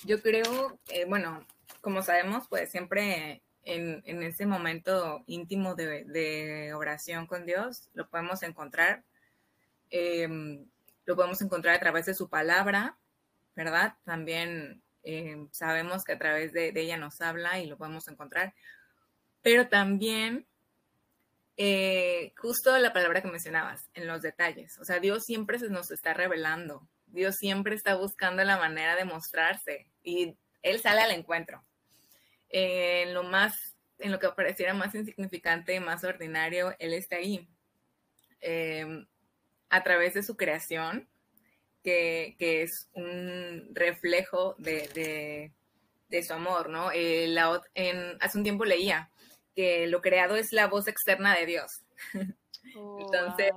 Yo 0.06 0.22
creo, 0.22 0.80
eh, 0.90 1.06
bueno, 1.06 1.46
como 1.82 2.02
sabemos, 2.02 2.48
pues 2.50 2.72
siempre 2.72 3.42
en, 3.64 4.02
en 4.06 4.24
ese 4.24 4.46
momento 4.46 5.24
íntimo 5.28 5.76
de, 5.76 6.04
de, 6.06 6.74
oración 6.74 7.28
con 7.28 7.46
Dios 7.46 7.90
lo 7.94 8.10
podemos 8.10 8.44
encontrar. 8.44 9.04
Eh, 9.90 10.28
lo 11.06 11.16
podemos 11.16 11.42
encontrar 11.42 11.76
a 11.76 11.80
través 11.80 12.06
de 12.06 12.14
su 12.14 12.30
palabra, 12.30 12.98
¿verdad? 13.56 13.96
También 14.04 14.82
eh, 15.04 15.48
sabemos 15.52 16.04
que 16.04 16.14
a 16.14 16.18
través 16.18 16.54
de, 16.54 16.72
ella 16.76 16.98
nos 16.98 17.22
habla 17.22 17.60
y 17.60 17.68
lo 17.68 17.78
podemos 17.78 18.08
encontrar, 18.08 18.54
pero 19.42 19.68
también 19.68 20.48
eh, 21.58 22.34
justo 22.38 22.78
la 22.78 22.94
palabra 22.94 23.22
que 23.22 23.28
mencionabas, 23.28 23.90
en 23.94 24.08
los 24.08 24.22
detalles, 24.22 24.80
o 24.80 24.86
sea, 24.86 25.00
Dios 25.00 25.26
siempre 25.26 25.60
se 25.60 25.70
nos 25.70 25.92
está 25.92 26.14
revelando, 26.14 26.88
Dios 27.14 27.38
siempre 27.38 27.76
está 27.76 27.96
buscando 27.96 28.44
la 28.44 28.58
manera 28.58 28.96
de 28.96 29.06
mostrarse 29.06 29.88
y 30.04 30.36
Él 30.62 30.80
sale 30.80 31.02
al 31.02 31.12
encuentro. 31.12 31.64
en 32.50 33.14
lo 33.14 33.24
más, 33.24 33.76
en 34.00 34.12
lo 34.12 34.20
que 34.20 34.30
pareciera 34.30 34.74
más 34.74 34.94
insignificante, 34.96 35.80
más 35.80 36.04
ordinario, 36.04 36.76
Él 36.80 36.94
está 36.94 37.18
ahí. 37.18 37.48
Eh, 38.42 39.06
a 39.70 39.84
través 39.84 40.14
de 40.14 40.24
su 40.24 40.36
creación, 40.38 41.08
que, 41.84 42.36
es 42.40 42.90
un 42.94 43.70
reflejo 43.74 44.56
de, 44.58 45.52
su 46.26 46.34
amor, 46.34 46.70
¿no? 46.70 46.92
Eh, 46.94 47.36
hace 48.20 48.38
un 48.38 48.44
tiempo 48.44 48.66
leía 48.66 49.10
que 49.56 49.88
lo 49.88 50.02
creado 50.02 50.36
es 50.36 50.52
la 50.54 50.68
voz 50.68 50.88
externa 50.88 51.36
de 51.36 51.46
Dios. 51.46 51.84
Oh, 52.78 52.98
Entonces, 52.98 53.52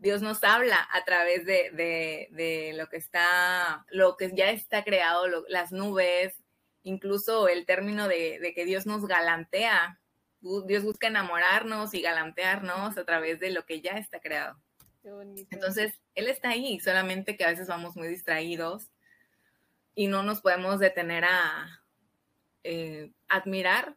Dios 0.00 0.22
nos 0.22 0.42
habla 0.44 0.88
a 0.92 1.04
través 1.04 1.44
de, 1.44 2.72
lo 2.74 2.88
que 2.88 2.96
está, 2.96 3.84
lo 3.90 4.16
que 4.16 4.30
ya 4.34 4.50
está 4.50 4.82
creado, 4.82 5.26
las 5.48 5.72
nubes, 5.72 6.34
incluso 6.82 7.48
el 7.48 7.66
término 7.66 8.08
de, 8.08 8.52
que 8.54 8.64
Dios 8.64 8.86
nos 8.86 9.06
galantea. 9.06 10.00
Dios 10.40 10.84
busca 10.84 11.08
enamorarnos 11.08 11.92
y 11.92 12.00
galantearnos 12.00 12.96
a 12.96 13.04
través 13.04 13.40
de 13.40 13.50
lo 13.50 13.66
que 13.66 13.82
ya 13.82 13.92
está 13.92 14.20
creado. 14.20 14.58
Entonces, 15.50 16.00
Él 16.14 16.28
está 16.28 16.48
ahí, 16.50 16.80
solamente 16.80 17.36
que 17.36 17.44
a 17.44 17.50
veces 17.50 17.68
vamos 17.68 17.94
muy 17.94 18.08
distraídos 18.08 18.90
y 19.94 20.06
no 20.06 20.22
nos 20.22 20.40
podemos 20.40 20.78
detener 20.78 21.26
a 21.26 21.82
eh, 22.64 23.12
admirar. 23.28 23.96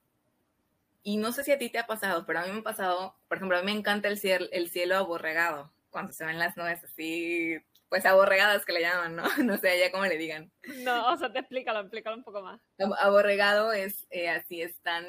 Y 1.02 1.16
no 1.16 1.32
sé 1.32 1.46
si 1.46 1.54
a 1.54 1.58
ti 1.58 1.70
te 1.70 1.80
ha 1.80 1.88
pasado, 1.88 2.26
pero 2.26 2.40
a 2.40 2.46
mí 2.46 2.52
me 2.52 2.60
ha 2.60 2.64
pasado, 2.64 3.16
por 3.30 3.38
ejemplo, 3.38 3.58
a 3.58 3.62
mí 3.62 3.72
me 3.72 3.78
encanta 3.78 4.10
el 4.10 4.18
cielo, 4.18 4.48
el 4.52 4.70
cielo 4.70 4.98
aborregado, 4.98 5.73
cuando 5.94 6.12
se 6.12 6.26
ven 6.26 6.38
las 6.38 6.58
nubes 6.58 6.84
así, 6.84 7.58
pues 7.88 8.06
aborregadas 8.06 8.66
que 8.66 8.74
le 8.74 8.82
llaman, 8.82 9.16
¿no? 9.16 9.24
No 9.56 9.58
sé 9.58 9.70
allá 9.70 9.92
cómo 9.92 10.06
le 10.06 10.18
digan. 10.18 10.52
No, 10.80 11.14
o 11.14 11.18
sea, 11.18 11.32
te 11.32 11.40
explícalo, 11.40 11.80
explícalo 11.80 12.18
un 12.18 12.24
poco 12.24 12.42
más. 12.42 12.60
Aborregado 13.00 13.72
es 13.72 14.06
eh, 14.10 14.30
así, 14.30 14.62
están 14.62 15.06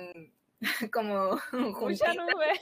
como 0.92 1.40
Mucha 1.52 2.14
nube. 2.14 2.60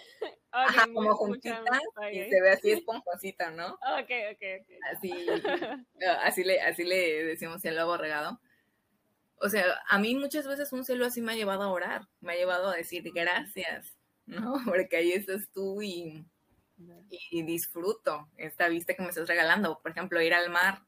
Ajá, 0.50 0.86
como 0.92 1.14
juntita 1.14 1.80
y 2.12 2.28
se 2.28 2.40
ve 2.40 2.50
así 2.50 2.70
esponjosita, 2.72 3.50
¿no? 3.50 3.74
Ok, 3.74 4.10
ok, 4.32 4.42
ok. 4.60 4.68
Así, 4.92 5.26
así, 6.22 6.44
le, 6.44 6.60
así 6.60 6.84
le 6.84 7.24
decimos 7.24 7.62
cielo 7.62 7.82
aborregado. 7.82 8.38
O 9.36 9.48
sea, 9.48 9.64
a 9.88 9.98
mí 9.98 10.14
muchas 10.14 10.46
veces 10.46 10.72
un 10.72 10.84
cielo 10.84 11.06
así 11.06 11.20
me 11.20 11.32
ha 11.32 11.36
llevado 11.36 11.62
a 11.62 11.72
orar, 11.72 12.02
me 12.20 12.34
ha 12.34 12.36
llevado 12.36 12.68
a 12.68 12.76
decir 12.76 13.02
gracias, 13.12 13.96
¿no? 14.26 14.54
Porque 14.64 14.96
ahí 14.96 15.12
estás 15.12 15.48
tú 15.52 15.80
y, 15.82 16.24
y 17.30 17.42
disfruto 17.42 18.28
esta 18.36 18.68
vista 18.68 18.94
que 18.94 19.02
me 19.02 19.08
estás 19.08 19.28
regalando. 19.28 19.80
Por 19.80 19.92
ejemplo, 19.92 20.20
ir 20.20 20.34
al 20.34 20.50
mar 20.50 20.82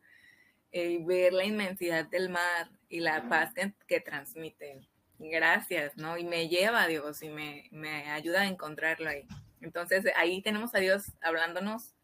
y 0.70 0.78
eh, 0.80 1.02
ver 1.04 1.32
la 1.32 1.44
inmensidad 1.44 2.06
del 2.06 2.30
mar 2.30 2.70
y 2.88 3.00
la 3.00 3.28
paz 3.28 3.52
que, 3.54 3.72
que 3.86 4.00
transmite. 4.00 4.88
Gracias, 5.18 5.96
¿no? 5.96 6.18
Y 6.18 6.24
me 6.24 6.48
lleva 6.48 6.82
a 6.82 6.86
Dios 6.88 7.22
y 7.22 7.28
me, 7.28 7.68
me 7.70 8.10
ayuda 8.10 8.42
a 8.42 8.46
encontrarlo 8.46 9.08
ahí. 9.08 9.26
Entonces 9.60 10.04
ahí 10.16 10.42
tenemos 10.42 10.74
a 10.74 10.78
Dios 10.78 11.12
hablándonos 11.22 11.94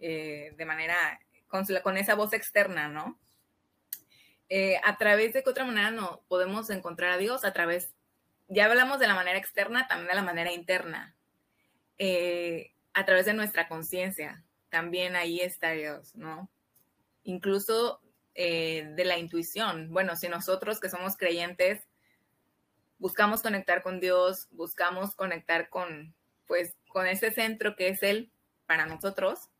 eh, 0.00 0.52
de 0.56 0.64
manera, 0.64 1.20
con, 1.48 1.64
con, 1.82 1.96
esa 1.96 2.14
voz 2.14 2.32
externa, 2.32 2.88
¿no? 2.88 3.18
Eh, 4.48 4.78
a 4.84 4.96
través 4.98 5.32
de 5.32 5.42
qué 5.42 5.50
otra 5.50 5.64
manera 5.64 5.90
no 5.90 6.22
podemos 6.28 6.68
encontrar 6.70 7.12
a 7.12 7.16
Dios, 7.16 7.44
a 7.44 7.52
través, 7.52 7.94
ya 8.48 8.66
hablamos 8.66 8.98
de 8.98 9.06
la 9.06 9.14
manera 9.14 9.38
externa, 9.38 9.86
también 9.86 10.08
de 10.08 10.14
la 10.14 10.22
manera 10.22 10.52
interna, 10.52 11.16
eh, 11.98 12.73
a 12.94 13.04
través 13.04 13.26
de 13.26 13.34
nuestra 13.34 13.68
conciencia, 13.68 14.42
también 14.70 15.16
ahí 15.16 15.40
está 15.40 15.72
Dios, 15.72 16.14
¿no? 16.14 16.48
Incluso 17.24 18.00
de 18.34 19.04
la 19.04 19.16
intuición. 19.16 19.92
Bueno, 19.92 20.16
si 20.16 20.28
nosotros 20.28 20.80
que 20.80 20.88
somos 20.88 21.16
creyentes 21.16 21.86
buscamos 22.98 23.42
conectar 23.42 23.82
con 23.82 24.00
Dios, 24.00 24.48
buscamos 24.50 25.14
conectar 25.14 25.68
con, 25.68 26.14
pues, 26.46 26.74
con 26.88 27.06
ese 27.06 27.30
centro 27.30 27.76
que 27.76 27.88
es 27.88 28.02
Él 28.02 28.32
para 28.66 28.86
nosotros, 28.86 29.50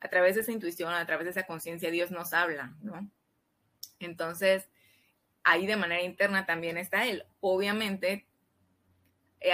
a 0.00 0.08
través 0.08 0.34
de 0.34 0.42
esa 0.42 0.52
intuición, 0.52 0.94
a 0.94 1.04
través 1.04 1.24
de 1.24 1.30
esa 1.32 1.46
conciencia, 1.46 1.90
Dios 1.90 2.10
nos 2.10 2.32
habla, 2.32 2.74
¿no? 2.80 3.10
Entonces, 3.98 4.68
ahí 5.42 5.66
de 5.66 5.76
manera 5.76 6.02
interna 6.02 6.46
también 6.46 6.78
está 6.78 7.06
Él. 7.06 7.24
Obviamente, 7.40 8.12
eh, 8.12 8.26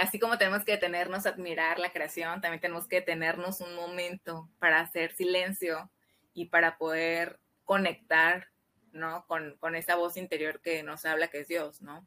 así 0.01 0.19
como 0.19 0.37
tenemos 0.37 0.65
que 0.65 0.73
detenernos 0.73 1.25
a 1.25 1.29
admirar 1.29 1.79
la 1.79 1.91
creación, 1.91 2.41
también 2.41 2.59
tenemos 2.59 2.87
que 2.87 2.97
detenernos 2.97 3.61
un 3.61 3.73
momento 3.75 4.49
para 4.59 4.81
hacer 4.81 5.13
silencio 5.13 5.89
y 6.33 6.45
para 6.45 6.77
poder 6.77 7.39
conectar, 7.63 8.49
¿no? 8.91 9.25
Con, 9.27 9.57
con 9.57 9.75
esa 9.75 9.95
voz 9.95 10.17
interior 10.17 10.61
que 10.61 10.83
nos 10.83 11.05
habla, 11.05 11.29
que 11.29 11.39
es 11.39 11.47
Dios, 11.47 11.81
¿no? 11.81 12.05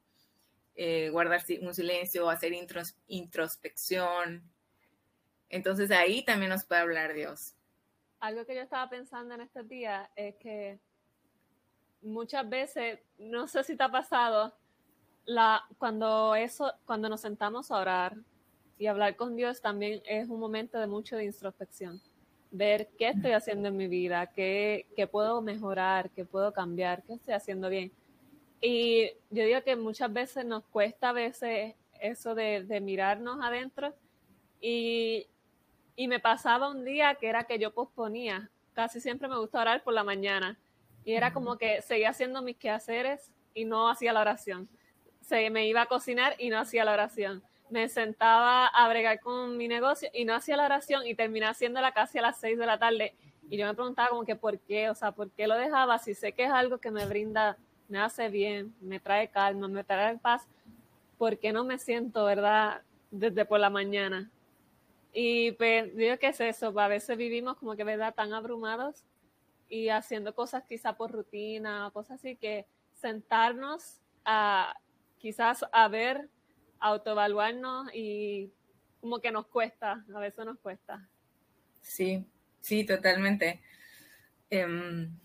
Eh, 0.75 1.11
guardar 1.11 1.43
un 1.63 1.75
silencio, 1.75 2.31
hacer 2.31 2.53
introspección, 3.07 4.51
entonces 5.51 5.91
ahí 5.91 6.25
también 6.25 6.51
nos 6.51 6.65
puede 6.65 6.81
hablar 6.81 7.13
Dios. 7.13 7.55
Algo 8.21 8.47
que 8.47 8.55
yo 8.55 8.63
estaba 8.63 8.89
pensando 8.89 9.35
en 9.35 9.41
estos 9.41 9.69
días 9.69 10.09
es 10.15 10.37
que 10.37 10.79
muchas 12.03 12.49
veces, 12.49 13.01
no 13.19 13.49
sé 13.49 13.65
si 13.65 13.77
te 13.77 13.83
ha 13.83 13.91
pasado, 13.91 14.57
la, 15.31 15.65
cuando, 15.79 16.35
eso, 16.35 16.73
cuando 16.85 17.09
nos 17.09 17.21
sentamos 17.21 17.71
a 17.71 17.79
orar 17.79 18.17
y 18.79 18.87
hablar 18.87 19.17
con 19.17 19.37
Dios 19.37 19.61
también 19.61 20.03
es 20.07 20.29
un 20.29 20.41
momento 20.41 20.79
de 20.79 20.87
mucho 20.87 21.17
de 21.17 21.25
introspección. 21.25 22.01
Ver 22.51 22.89
qué 22.99 23.11
estoy 23.11 23.33
haciendo 23.33 23.69
en 23.69 23.77
mi 23.77 23.87
vida, 23.87 24.27
qué, 24.27 24.87
qué 24.97 25.07
puedo 25.07 25.41
mejorar, 25.41 26.11
qué 26.11 26.25
puedo 26.25 26.53
cambiar, 26.53 27.03
qué 27.05 27.15
estoy 27.15 27.35
haciendo 27.35 27.69
bien. 27.69 27.93
Y 28.61 29.11
yo 29.31 29.45
digo 29.45 29.63
que 29.63 29.77
muchas 29.77 30.13
veces 30.13 30.45
nos 30.45 30.65
cuesta 30.65 31.11
a 31.11 31.13
veces 31.13 31.75
eso 32.01 32.35
de, 32.35 32.65
de 32.65 32.81
mirarnos 32.81 33.39
adentro 33.43 33.95
y 34.61 35.27
y 36.01 36.09
me 36.09 36.19
pasaba 36.19 36.71
un 36.71 36.83
día 36.83 37.15
que 37.17 37.29
era 37.29 37.45
que 37.45 37.59
yo 37.59 37.75
posponía. 37.75 38.51
Casi 38.73 39.03
siempre 39.03 39.29
me 39.29 39.37
gusta 39.37 39.61
orar 39.61 39.83
por 39.83 39.93
la 39.93 40.03
mañana. 40.03 40.59
Y 41.05 41.13
era 41.13 41.31
como 41.31 41.59
que 41.59 41.83
seguía 41.83 42.09
haciendo 42.09 42.41
mis 42.41 42.57
quehaceres 42.57 43.31
y 43.53 43.67
no 43.67 43.87
hacía 43.87 44.15
la 44.15 44.23
oración. 44.23 44.67
Se 45.21 45.51
me 45.51 45.67
iba 45.67 45.83
a 45.83 45.87
cocinar 45.87 46.35
y 46.39 46.49
no 46.51 46.59
hacía 46.59 46.85
la 46.85 46.93
oración. 46.93 47.43
Me 47.69 47.89
sentaba 47.89 48.67
a 48.67 48.89
bregar 48.89 49.21
con 49.21 49.57
mi 49.57 49.69
negocio 49.69 50.09
y 50.13 50.25
no 50.25 50.35
hacía 50.35 50.57
la 50.57 50.65
oración 50.65 51.07
y 51.07 51.15
terminé 51.15 51.47
haciéndola 51.47 51.93
casi 51.93 52.19
a 52.19 52.23
las 52.23 52.41
seis 52.41 52.59
de 52.59 52.67
la 52.67 52.79
tarde. 52.79 53.15
Y 53.49 53.57
yo 53.57 53.67
me 53.67 53.75
preguntaba 53.75 54.09
como 54.09 54.25
que 54.25 54.37
por 54.37 54.59
qué, 54.59 54.91
o 54.91 54.95
sea, 54.95 55.13
por 55.13 55.31
qué 55.31 55.47
lo 55.47 55.57
dejaba 55.57 55.99
si 55.99 56.15
sé 56.15 56.33
que 56.33 56.45
es 56.45 56.51
algo 56.51 56.79
que 56.79 56.91
me 56.91 57.07
brinda, 57.07 57.57
me 57.89 57.99
hace 57.99 58.29
bien, 58.29 58.75
me 58.81 59.01
trae 59.01 59.29
calma, 59.29 59.69
me 59.69 59.85
trae 59.85 60.19
paz. 60.19 60.47
¿Por 61.19 61.39
qué 61.39 61.53
no 61.53 61.65
me 61.65 61.79
siento, 61.79 62.25
verdad, 62.25 62.83
desde 63.11 63.45
por 63.45 63.61
la 63.61 63.71
mañana? 63.71 64.31
Y 65.13 65.53
pues 65.53 65.95
digo 65.97 66.17
que 66.19 66.29
es 66.29 66.41
eso, 66.41 66.79
a 66.79 66.89
veces 66.89 67.17
vivimos 67.17 67.57
como 67.57 67.75
que, 67.75 67.85
¿verdad?, 67.85 68.15
tan 68.15 68.33
abrumados 68.33 69.05
y 69.69 69.89
haciendo 69.89 70.35
cosas 70.35 70.65
quizá 70.69 70.95
por 70.97 71.13
rutina 71.13 71.91
cosas 71.93 72.19
así 72.19 72.37
que 72.37 72.67
sentarnos 72.95 74.01
a 74.25 74.75
quizás 75.21 75.65
a 75.73 75.89
ver, 75.89 76.29
autoevaluarnos 76.81 77.95
y 77.95 78.53
como 79.01 79.21
que 79.21 79.31
nos 79.31 79.47
cuesta, 79.47 80.05
a 80.15 80.19
veces 80.19 80.45
nos 80.45 80.59
cuesta. 80.59 81.09
Sí, 81.83 82.27
sí, 82.61 82.85
totalmente. 82.85 83.61
Em, 84.51 85.17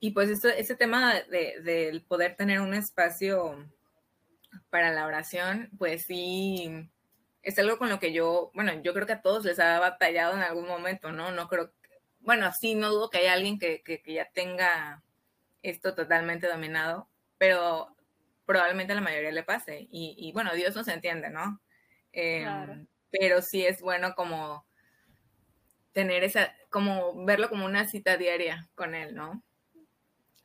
y 0.00 0.10
pues 0.10 0.28
esto, 0.28 0.48
ese 0.48 0.76
tema 0.76 1.14
del 1.14 1.64
de, 1.64 2.04
poder 2.06 2.36
tener 2.36 2.60
un 2.60 2.74
espacio 2.74 3.66
para 4.70 4.92
la 4.92 5.06
oración, 5.06 5.70
pues 5.78 6.04
sí, 6.04 6.90
es 7.42 7.58
algo 7.58 7.78
con 7.78 7.88
lo 7.88 7.98
que 7.98 8.12
yo, 8.12 8.50
bueno, 8.54 8.72
yo 8.82 8.92
creo 8.94 9.06
que 9.06 9.14
a 9.14 9.22
todos 9.22 9.44
les 9.44 9.58
ha 9.58 9.78
batallado 9.78 10.34
en 10.34 10.42
algún 10.42 10.66
momento, 10.66 11.12
¿no? 11.12 11.32
No 11.32 11.48
creo, 11.48 11.72
bueno, 12.20 12.50
sí, 12.52 12.74
no 12.74 12.90
dudo 12.90 13.10
que 13.10 13.18
haya 13.18 13.34
alguien 13.34 13.58
que, 13.58 13.82
que, 13.82 14.02
ya 14.06 14.28
tenga 14.32 15.02
esto 15.62 15.94
totalmente 15.94 16.46
dominado, 16.48 17.08
pero 17.38 17.93
probablemente 18.46 18.92
a 18.92 18.96
la 18.96 19.02
mayoría 19.02 19.32
le 19.32 19.42
pase. 19.42 19.86
Y, 19.90 20.14
y 20.18 20.32
bueno, 20.32 20.54
Dios 20.54 20.74
nos 20.74 20.88
entiende, 20.88 21.30
¿no? 21.30 21.60
Em, 22.12 22.86
pero 23.10 23.42
sí 23.42 23.64
es 23.64 23.80
bueno 23.80 24.14
como 24.14 24.66
tener 25.92 26.24
esa, 26.24 26.54
como 26.70 27.24
verlo 27.24 27.48
como 27.48 27.64
una 27.64 27.86
cita 27.86 28.16
diaria 28.16 28.68
con 28.74 28.94
él, 28.94 29.14
¿no? 29.14 29.42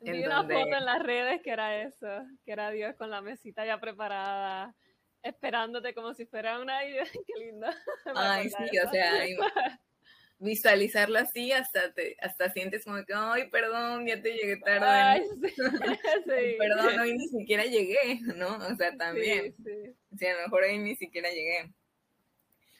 Vi 0.00 0.24
una 0.24 0.42
foto 0.42 0.54
en 0.54 0.84
las 0.84 1.02
redes 1.02 1.42
que 1.42 1.50
era 1.50 1.82
eso, 1.82 2.06
que 2.44 2.52
era 2.52 2.70
Dios 2.70 2.96
con 2.96 3.10
la 3.10 3.20
mesita 3.20 3.66
ya 3.66 3.78
preparada, 3.78 4.74
esperándote 5.22 5.92
como 5.94 6.14
si 6.14 6.24
fuera 6.24 6.58
una 6.60 6.84
idea. 6.88 7.04
Qué 7.04 7.44
lindo. 7.44 7.66
Ay, 8.14 8.48
sí, 8.48 8.78
o 8.78 8.90
sea, 8.90 9.12
visualizarlo 10.40 11.18
así 11.18 11.52
hasta 11.52 11.92
te, 11.92 12.16
hasta 12.20 12.50
sientes 12.50 12.84
como 12.84 13.04
que, 13.04 13.12
ay, 13.14 13.48
perdón, 13.50 14.06
ya 14.06 14.20
te 14.20 14.32
llegué 14.32 14.56
tarde. 14.56 14.86
Ay, 14.86 15.22
sí, 16.24 16.56
perdón, 16.58 16.98
hoy 16.98 17.16
ni 17.16 17.28
siquiera 17.28 17.64
llegué, 17.64 18.20
¿no? 18.36 18.56
O 18.56 18.74
sea, 18.74 18.96
también. 18.96 19.54
Sí, 19.62 19.94
sí. 20.18 20.26
a 20.26 20.36
lo 20.36 20.42
mejor 20.44 20.64
hoy 20.64 20.78
ni 20.78 20.96
siquiera 20.96 21.30
llegué. 21.30 21.70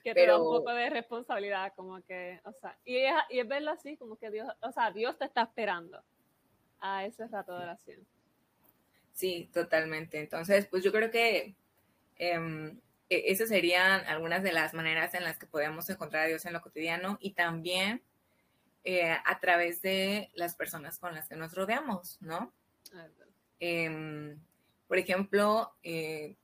Que 0.02 0.14
te 0.14 0.26
da 0.26 0.38
un 0.38 0.44
poco 0.44 0.72
de 0.72 0.88
responsabilidad, 0.88 1.74
como 1.76 2.02
que, 2.02 2.40
o 2.44 2.52
sea, 2.52 2.76
y 2.86 2.96
es, 2.96 3.12
y 3.28 3.38
es 3.38 3.46
verlo 3.46 3.70
así, 3.70 3.98
como 3.98 4.16
que 4.16 4.30
Dios, 4.30 4.48
o 4.60 4.72
sea, 4.72 4.90
Dios 4.90 5.18
te 5.18 5.26
está 5.26 5.42
esperando 5.42 6.02
a 6.80 7.04
ese 7.04 7.28
rato 7.28 7.54
de 7.56 7.64
oración. 7.64 8.06
Sí, 9.12 9.50
totalmente. 9.52 10.18
Entonces, 10.18 10.66
pues 10.66 10.82
yo 10.82 10.90
creo 10.90 11.10
que 11.10 11.54
eh, 12.16 12.72
esas 13.10 13.48
serían 13.48 14.06
algunas 14.06 14.42
de 14.42 14.52
las 14.52 14.72
maneras 14.72 15.14
en 15.14 15.24
las 15.24 15.36
que 15.36 15.46
podemos 15.46 15.90
encontrar 15.90 16.24
a 16.24 16.28
Dios 16.28 16.46
en 16.46 16.52
lo 16.52 16.62
cotidiano 16.62 17.18
y 17.20 17.32
también 17.32 18.02
eh, 18.84 19.10
a 19.24 19.40
través 19.40 19.82
de 19.82 20.30
las 20.34 20.54
personas 20.54 20.98
con 20.98 21.14
las 21.14 21.28
que 21.28 21.36
nos 21.36 21.54
rodeamos, 21.54 22.18
¿no? 22.20 22.54
Em, 23.58 24.38
por 24.86 24.98
ejemplo, 24.98 25.74
eh, 25.82 26.36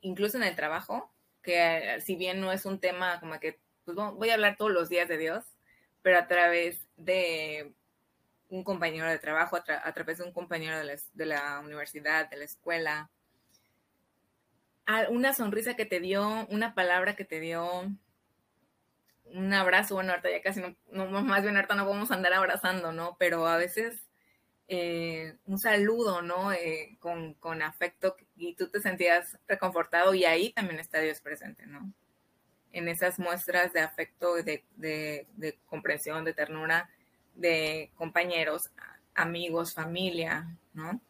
incluso 0.00 0.36
en 0.38 0.44
el 0.44 0.56
trabajo, 0.56 1.12
que 1.42 2.00
si 2.00 2.16
bien 2.16 2.40
no 2.40 2.50
es 2.52 2.64
un 2.64 2.80
tema 2.80 3.20
como 3.20 3.38
que 3.38 3.58
pues, 3.84 3.96
voy 3.96 4.30
a 4.30 4.34
hablar 4.34 4.56
todos 4.56 4.72
los 4.72 4.88
días 4.88 5.08
de 5.08 5.18
Dios, 5.18 5.44
pero 6.02 6.18
a 6.18 6.26
través 6.26 6.86
de 6.96 7.74
un 8.48 8.64
compañero 8.64 9.08
de 9.08 9.18
trabajo, 9.18 9.56
a, 9.56 9.92
través 9.92 10.18
de 10.18 10.24
un 10.24 10.32
compañero 10.32 10.78
de 10.78 11.26
la, 11.26 11.60
universidad, 11.60 12.30
de 12.30 12.36
la 12.36 12.44
escuela, 12.44 13.10
una 15.10 15.34
sonrisa 15.34 15.74
que 15.74 15.86
te 15.86 16.00
dio, 16.00 16.46
una 16.48 16.74
palabra 16.74 17.16
que 17.16 17.24
te 17.24 17.40
dio, 17.40 17.84
un 19.24 19.52
abrazo, 19.52 19.94
bueno, 19.94 20.12
ahorita 20.12 20.30
ya 20.30 20.42
casi 20.42 20.62
no, 20.90 21.06
más 21.22 21.42
bien 21.42 21.56
ahorita 21.56 21.74
no 21.74 21.86
vamos 21.86 22.10
a 22.10 22.14
andar 22.14 22.32
abrazando, 22.32 22.92
¿no? 22.92 23.16
Pero 23.18 23.46
a 23.46 23.56
veces 23.56 24.06
eh, 24.68 25.36
un 25.46 25.58
saludo, 25.58 26.22
¿no? 26.22 26.52
Eh, 26.52 26.96
con, 27.00 27.62
afecto 27.62 28.16
y 28.36 28.54
tú 28.54 28.68
te 28.68 28.80
sentías 28.80 29.38
reconfortado 29.48 30.14
y 30.14 30.24
ahí 30.24 30.52
también 30.52 30.80
está 30.80 31.00
Dios 31.00 31.20
presente, 31.20 31.66
¿no? 31.66 31.92
En 32.72 32.88
esas 32.88 33.18
muestras 33.18 33.72
de 33.72 33.80
afecto, 33.80 34.34
de, 34.34 34.64
de 34.76 35.58
comprensión, 35.66 36.24
de 36.24 36.34
ternura, 36.34 36.90
de 37.34 37.90
compañeros, 37.96 38.70
amigos, 39.14 39.74
familia, 39.74 40.46
¿no? 40.74 41.00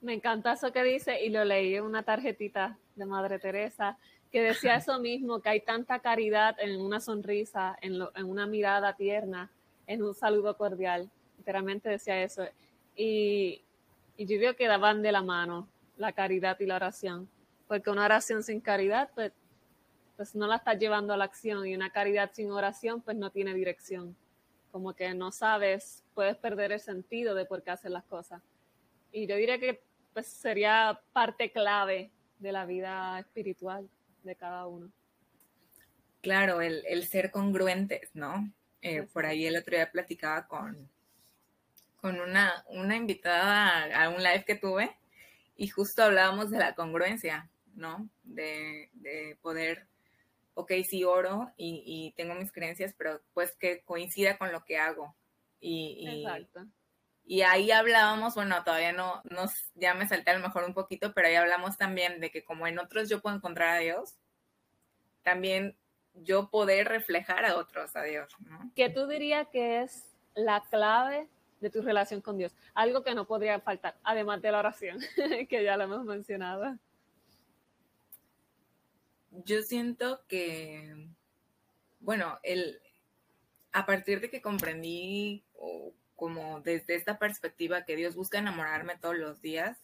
Me 0.00 0.14
encanta 0.14 0.52
eso 0.52 0.72
que 0.72 0.82
dice 0.82 1.22
y 1.24 1.28
lo 1.28 1.44
leí 1.44 1.74
en 1.74 1.84
una 1.84 2.02
tarjetita 2.02 2.78
de 2.96 3.06
Madre 3.06 3.38
Teresa 3.38 3.98
que 4.30 4.42
decía 4.42 4.76
eso 4.76 4.98
mismo, 5.00 5.40
que 5.40 5.48
hay 5.48 5.60
tanta 5.60 5.98
caridad 5.98 6.56
en 6.60 6.80
una 6.80 7.00
sonrisa, 7.00 7.76
en, 7.82 8.00
una 8.24 8.46
mirada 8.46 8.94
tierna, 8.94 9.50
en 9.86 10.02
un 10.02 10.14
saludo 10.14 10.56
cordial. 10.56 11.10
Literalmente 11.38 11.88
decía 11.88 12.22
eso. 12.22 12.44
Y, 12.96 13.62
yo 14.16 14.38
creo 14.38 14.54
que 14.54 14.68
daban 14.68 15.02
de 15.02 15.12
la 15.12 15.22
mano 15.22 15.66
la 15.96 16.12
caridad 16.12 16.58
y 16.60 16.66
la 16.66 16.76
oración, 16.76 17.28
porque 17.66 17.90
una 17.90 18.04
oración 18.04 18.42
sin 18.42 18.60
caridad, 18.60 19.10
pues, 19.14 19.32
pues 20.16 20.34
no 20.34 20.46
la 20.46 20.56
estás 20.56 20.78
llevando 20.78 21.12
a 21.12 21.16
la 21.16 21.24
acción 21.24 21.66
y 21.66 21.74
una 21.74 21.90
caridad 21.90 22.30
sin 22.32 22.50
oración, 22.50 23.00
pues 23.00 23.16
no 23.16 23.30
tiene 23.30 23.54
dirección 23.54 24.14
como 24.70 24.94
que 24.94 25.12
no 25.14 25.32
sabes, 25.32 26.04
puedes 26.14 26.36
perder 26.36 26.72
el 26.72 26.80
sentido 26.80 27.34
de 27.34 27.44
por 27.44 27.62
qué 27.62 27.70
haces 27.70 27.90
las 27.90 28.04
cosas. 28.04 28.42
Y 29.12 29.26
yo 29.26 29.36
diría 29.36 29.58
que 29.58 29.82
pues, 30.12 30.26
sería 30.26 31.00
parte 31.12 31.50
clave 31.50 32.10
de 32.38 32.52
la 32.52 32.64
vida 32.64 33.18
espiritual 33.18 33.88
de 34.22 34.36
cada 34.36 34.66
uno. 34.66 34.90
Claro, 36.20 36.60
el, 36.60 37.06
ser 37.06 37.30
congruentes, 37.30 38.10
¿no? 38.14 38.52
Eh, 38.82 39.02
por 39.02 39.26
ahí 39.26 39.46
el 39.46 39.56
otro 39.56 39.76
día 39.76 39.90
platicaba 39.90 40.46
con, 40.46 40.88
con 41.96 42.20
una, 42.20 42.64
una 42.68 42.96
invitada 42.96 44.04
a, 44.04 44.08
un 44.10 44.22
live 44.22 44.44
que 44.44 44.54
tuve 44.54 44.96
y 45.56 45.68
justo 45.68 46.02
hablábamos 46.02 46.50
de 46.50 46.58
la 46.58 46.74
congruencia, 46.74 47.50
¿no? 47.74 48.08
De, 48.22 48.90
de 48.92 49.38
poder 49.40 49.90
ok, 50.60 50.72
sí 50.86 51.04
oro 51.04 51.52
y, 51.56 52.12
tengo 52.16 52.34
mis 52.34 52.52
creencias, 52.52 52.94
pero 52.96 53.20
pues 53.32 53.56
que 53.56 53.82
coincida 53.82 54.38
con 54.38 54.52
lo 54.52 54.64
que 54.64 54.78
hago. 54.78 55.14
Y, 55.60 56.06
Exacto. 56.08 56.66
Y 57.30 57.42
ahí 57.42 57.70
hablábamos, 57.70 58.34
bueno, 58.34 58.64
todavía 58.64 58.92
no, 58.92 59.22
nos, 59.30 59.52
ya 59.76 59.94
me 59.94 60.08
salté 60.08 60.32
a 60.32 60.34
lo 60.36 60.40
mejor 60.40 60.64
un 60.64 60.74
poquito, 60.74 61.12
pero 61.14 61.28
ahí 61.28 61.36
hablamos 61.36 61.78
también 61.78 62.20
de 62.20 62.32
que 62.32 62.42
como 62.42 62.66
en 62.66 62.80
otros 62.80 63.08
yo 63.08 63.20
puedo 63.20 63.36
encontrar 63.36 63.76
a 63.76 63.78
Dios, 63.78 64.16
también 65.22 65.76
yo 66.12 66.50
poder 66.50 66.88
reflejar 66.88 67.44
a 67.44 67.56
otros 67.56 67.94
a 67.94 68.02
Dios. 68.02 68.34
¿no? 68.40 68.72
¿Qué 68.74 68.90
tú 68.90 69.06
dirías 69.06 69.46
que 69.52 69.82
es 69.82 70.06
la 70.34 70.64
clave 70.70 71.28
de 71.60 71.70
tu 71.70 71.82
relación 71.82 72.20
con 72.20 72.36
Dios? 72.36 72.52
Algo 72.74 73.04
que 73.04 73.14
no 73.14 73.28
podría 73.28 73.60
faltar, 73.60 73.94
además 74.02 74.42
de 74.42 74.50
la 74.50 74.58
oración, 74.58 74.98
que 75.48 75.62
ya 75.62 75.76
lo 75.76 75.84
hemos 75.84 76.04
mencionado 76.04 76.76
yo 79.30 79.62
siento 79.62 80.24
que, 80.26 81.08
bueno, 82.00 82.40
el, 82.42 82.80
a 83.70 83.86
partir 83.86 84.20
de 84.20 84.30
que 84.30 84.42
comprendí 84.42 85.44
como 86.20 86.60
desde 86.60 86.96
esta 86.96 87.18
perspectiva 87.18 87.86
que 87.86 87.96
Dios 87.96 88.14
busca 88.14 88.38
enamorarme 88.38 88.98
todos 88.98 89.16
los 89.16 89.40
días, 89.40 89.78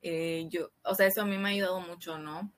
eh, 0.00 0.46
yo, 0.48 0.70
o 0.82 0.94
sea, 0.94 1.06
eso 1.06 1.20
a 1.20 1.26
mí 1.26 1.36
me 1.36 1.50
ha 1.50 1.52
ayudado 1.52 1.78
mucho, 1.82 2.16
¿no? 2.16 2.50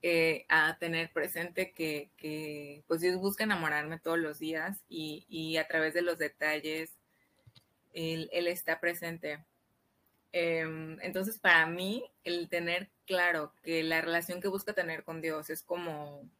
Eh, 0.00 0.46
a 0.48 0.78
tener 0.78 1.12
presente 1.12 1.72
que, 1.72 2.12
que, 2.16 2.84
pues 2.86 3.00
Dios 3.00 3.16
busca 3.16 3.42
enamorarme 3.42 3.98
todos 3.98 4.16
los 4.16 4.38
días 4.38 4.80
y, 4.88 5.26
y 5.28 5.56
a 5.56 5.66
través 5.66 5.92
de 5.92 6.02
los 6.02 6.18
detalles, 6.18 6.96
Él, 7.92 8.30
está 8.46 8.78
presente. 8.78 9.44
Em, 10.30 11.00
entonces, 11.00 11.40
para 11.40 11.66
mí, 11.66 12.04
el 12.22 12.48
tener 12.48 12.90
claro 13.06 13.52
que 13.64 13.82
la 13.82 14.00
relación 14.02 14.40
que 14.40 14.46
busca 14.46 14.72
tener 14.72 15.02
con 15.02 15.20
Dios 15.20 15.50
es 15.50 15.64
como, 15.64 16.30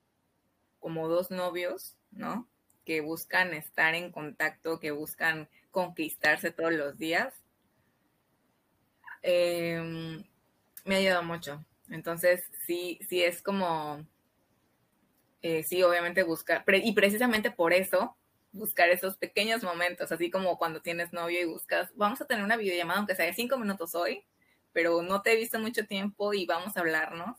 como 0.79 1.09
dos 1.09 1.33
novios, 1.33 1.97
¿no? 2.13 2.49
Que 2.89 3.03
buscan 3.03 3.53
estar 3.53 3.95
en 3.95 4.11
contacto, 4.11 4.81
que 4.81 4.93
buscan 4.93 5.47
conquistarse 5.71 6.53
todos 6.53 6.73
los 6.73 6.97
días. 6.97 7.35
Em, 9.21 10.25
me 10.87 10.95
ha 10.95 10.99
ayudado 10.99 11.23
mucho. 11.23 11.63
Entonces, 11.91 12.51
sí, 12.67 12.99
sí 13.07 13.23
es 13.23 13.43
como, 13.43 14.07
eh, 15.43 15.65
sí, 15.65 15.83
obviamente 15.83 16.23
buscar, 16.23 16.65
y 16.67 16.93
precisamente 16.93 17.51
por 17.51 17.75
eso 17.75 18.17
buscar 18.53 18.89
esos 18.89 19.19
pequeños 19.19 19.63
momentos, 19.63 20.11
así 20.11 20.31
como 20.31 20.57
cuando 20.57 20.81
tienes 20.81 21.13
novio 21.13 21.43
y 21.43 21.45
buscas, 21.45 21.91
vamos 21.95 22.23
a 22.23 22.27
tener 22.27 22.43
una 22.43 22.57
videollamada, 22.57 23.01
aunque 23.01 23.17
sea 23.17 23.27
de 23.27 23.35
cinco 23.35 23.59
minutos 23.59 23.95
hoy, 23.95 24.25
pero 24.73 25.03
no 25.03 25.21
te 25.21 25.35
he 25.35 25.37
visto 25.37 25.59
mucho 25.59 25.87
tiempo 25.87 26.33
y 26.33 26.47
vamos 26.47 26.75
a 26.75 26.81
hablarnos. 26.81 27.37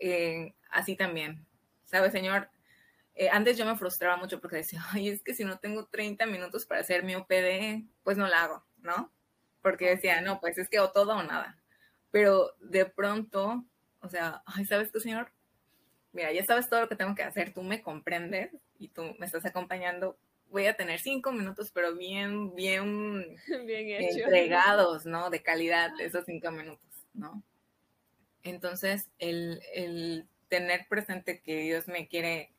Eh, 0.00 0.54
así 0.70 0.96
también, 0.96 1.44
¿sabes, 1.84 2.12
señor? 2.12 2.48
Eh, 3.14 3.28
antes 3.30 3.56
yo 3.56 3.64
me 3.64 3.76
frustraba 3.76 4.16
mucho 4.16 4.40
porque 4.40 4.56
decía, 4.56 4.84
ay, 4.92 5.08
es 5.08 5.22
que 5.22 5.34
si 5.34 5.44
no 5.44 5.58
tengo 5.58 5.86
30 5.86 6.26
minutos 6.26 6.66
para 6.66 6.80
hacer 6.80 7.02
mi 7.02 7.14
OPD, 7.14 7.84
pues 8.02 8.16
no 8.16 8.26
la 8.26 8.44
hago, 8.44 8.64
¿no? 8.78 9.12
Porque 9.62 9.90
decía, 9.90 10.20
no, 10.20 10.40
pues 10.40 10.58
es 10.58 10.68
que 10.68 10.80
o 10.80 10.90
todo 10.90 11.16
o 11.16 11.22
nada. 11.22 11.58
Pero 12.10 12.54
de 12.60 12.84
pronto, 12.86 13.64
o 14.00 14.08
sea, 14.08 14.42
ay, 14.46 14.64
¿sabes 14.66 14.92
qué, 14.92 15.00
señor? 15.00 15.30
Mira, 16.12 16.32
ya 16.32 16.44
sabes 16.44 16.68
todo 16.68 16.82
lo 16.82 16.88
que 16.88 16.96
tengo 16.96 17.14
que 17.14 17.24
hacer, 17.24 17.52
tú 17.52 17.62
me 17.62 17.82
comprendes 17.82 18.50
y 18.78 18.88
tú 18.88 19.16
me 19.18 19.26
estás 19.26 19.44
acompañando, 19.44 20.16
voy 20.50 20.66
a 20.66 20.76
tener 20.76 21.00
cinco 21.00 21.32
minutos, 21.32 21.72
pero 21.74 21.96
bien, 21.96 22.54
bien, 22.54 23.36
bien 23.66 24.02
entregados, 24.02 25.04
¿no? 25.06 25.30
De 25.30 25.42
calidad 25.42 25.90
esos 26.00 26.24
cinco 26.24 26.50
minutos, 26.52 27.06
¿no? 27.12 27.42
Entonces, 28.44 29.08
el, 29.18 30.28
tener 30.48 30.86
presente 30.86 31.40
que 31.40 31.62
Dios 31.62 31.88
me 31.88 32.06
quiere, 32.06 32.52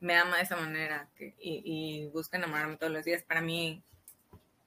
me 0.00 0.16
ama 0.16 0.38
de 0.38 0.42
esa 0.42 0.56
manera 0.56 1.08
y, 1.38 2.08
busca 2.12 2.36
enamorarme 2.36 2.76
todos 2.76 2.92
los 2.92 3.04
días, 3.04 3.22
para 3.22 3.40
mí 3.40 3.82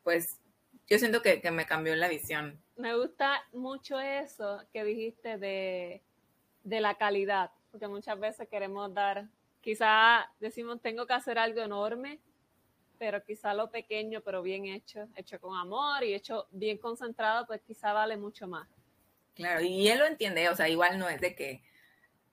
pues 0.03 0.39
yo 0.87 0.99
siento 0.99 1.21
que, 1.21 1.41
que 1.41 1.51
me 1.51 1.65
cambió 1.65 1.95
la 1.95 2.07
visión. 2.07 2.59
Me 2.75 2.95
gusta 2.95 3.43
mucho 3.53 3.99
eso 3.99 4.61
que 4.71 4.83
dijiste 4.83 5.37
de, 5.37 6.01
de 6.63 6.81
la 6.81 6.95
calidad, 6.95 7.51
porque 7.71 7.87
muchas 7.87 8.19
veces 8.19 8.47
queremos 8.47 8.93
dar, 8.93 9.27
quizá 9.61 10.29
decimos 10.39 10.81
tengo 10.81 11.05
que 11.07 11.13
hacer 11.13 11.37
algo 11.37 11.61
enorme, 11.61 12.19
pero 12.99 13.23
quizá 13.23 13.53
lo 13.53 13.69
pequeño, 13.69 14.21
pero 14.21 14.41
bien 14.41 14.65
hecho, 14.65 15.07
hecho 15.15 15.39
con 15.39 15.57
amor 15.57 16.03
y 16.03 16.13
hecho 16.13 16.47
bien 16.51 16.77
concentrado, 16.77 17.45
pues 17.45 17.61
quizá 17.61 17.91
vale 17.93 18.17
mucho 18.17 18.47
más. 18.47 18.67
Claro, 19.35 19.61
y 19.61 19.87
él 19.87 19.99
lo 19.99 20.05
entiende, 20.05 20.47
o 20.49 20.55
sea, 20.55 20.69
igual 20.69 20.99
no 20.99 21.09
es 21.09 21.19
de 21.19 21.35
que, 21.35 21.63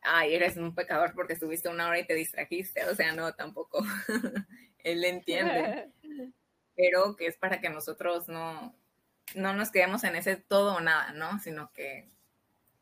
ay, 0.03 0.35
eres 0.35 0.57
un 0.57 0.75
pecador 0.75 1.13
porque 1.15 1.35
estuviste 1.35 1.69
una 1.69 1.89
hora 1.89 1.99
y 1.99 2.07
te 2.07 2.15
distrajiste, 2.15 2.85
o 2.87 2.95
sea, 2.95 3.13
no, 3.13 3.35
tampoco. 3.35 3.83
él 4.79 5.05
entiende, 5.05 5.91
pero 6.77 7.17
que 7.17 7.27
es 7.27 7.37
para 7.37 7.61
que 7.61 7.71
nosotros 7.71 8.29
no, 8.29 8.75
no 9.35 9.53
nos 9.55 9.71
quedemos 9.71 10.05
en 10.05 10.17
ese 10.17 10.37
todo 10.37 10.77
o 10.77 10.81
nada, 10.81 11.13
¿no? 11.13 11.39
Sino 11.39 11.73
que 11.73 12.11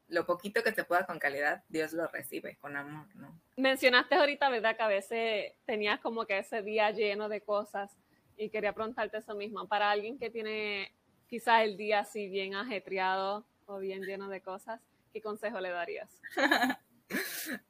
lo 0.09 0.25
poquito 0.25 0.63
que 0.63 0.73
te 0.73 0.85
pueda 0.85 1.07
con 1.07 1.19
calidad, 1.19 1.65
Dios 1.69 1.93
lo 1.93 2.07
recibe 2.09 2.57
con 2.57 2.77
amor, 2.77 3.07
¿no? 3.15 3.39
Mencionaste 3.57 4.15
ahorita, 4.15 4.49
¿verdad? 4.49 4.77
Que 4.77 4.83
a 4.83 4.89
veces 4.89 5.53
tenías 5.67 6.01
como 6.01 6.27
que 6.27 6.39
ese 6.39 6.63
día 6.63 6.91
lleno 6.91 7.29
de 7.29 7.43
cosas 7.43 7.95
y 8.37 8.49
quería 8.49 8.73
preguntarte 8.73 9.19
eso 9.19 9.35
mismo. 9.35 9.69
Para 9.69 9.91
alguien 9.91 10.19
que 10.19 10.31
tiene 10.31 10.95
quizás 11.27 11.63
el 11.63 11.77
día 11.77 12.01
así 12.01 12.29
bien 12.29 12.55
ajetreado 12.55 13.47
o 13.67 13.79
bien 13.79 14.03
lleno 14.03 14.29
de 14.29 14.41
cosas, 14.41 14.81
¿qué 15.13 15.21
consejo 15.21 15.61
le 15.61 15.71
darías? 15.71 16.21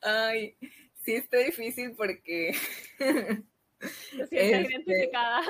Ay, 0.01 0.57
sí 1.05 1.15
está 1.15 1.39
difícil 1.39 1.95
porque... 1.97 2.55
Sientes 2.99 4.31
este, 4.31 4.47
identificada. 4.47 5.43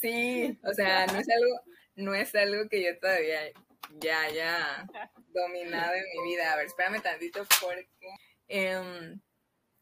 Sí, 0.00 0.58
o 0.64 0.72
sea, 0.72 1.06
no 1.06 1.18
es 1.18 1.28
algo, 1.28 1.60
no 1.96 2.14
es 2.14 2.34
algo 2.34 2.68
que 2.68 2.82
yo 2.82 2.98
todavía 2.98 3.40
ya 3.98 4.22
haya 4.22 4.86
dominado 5.28 5.94
en 5.94 6.04
mi 6.14 6.30
vida. 6.30 6.52
A 6.52 6.56
ver, 6.56 6.66
espérame 6.66 7.02
tantito 7.02 7.44
porque 7.60 7.88
em, 8.48 9.20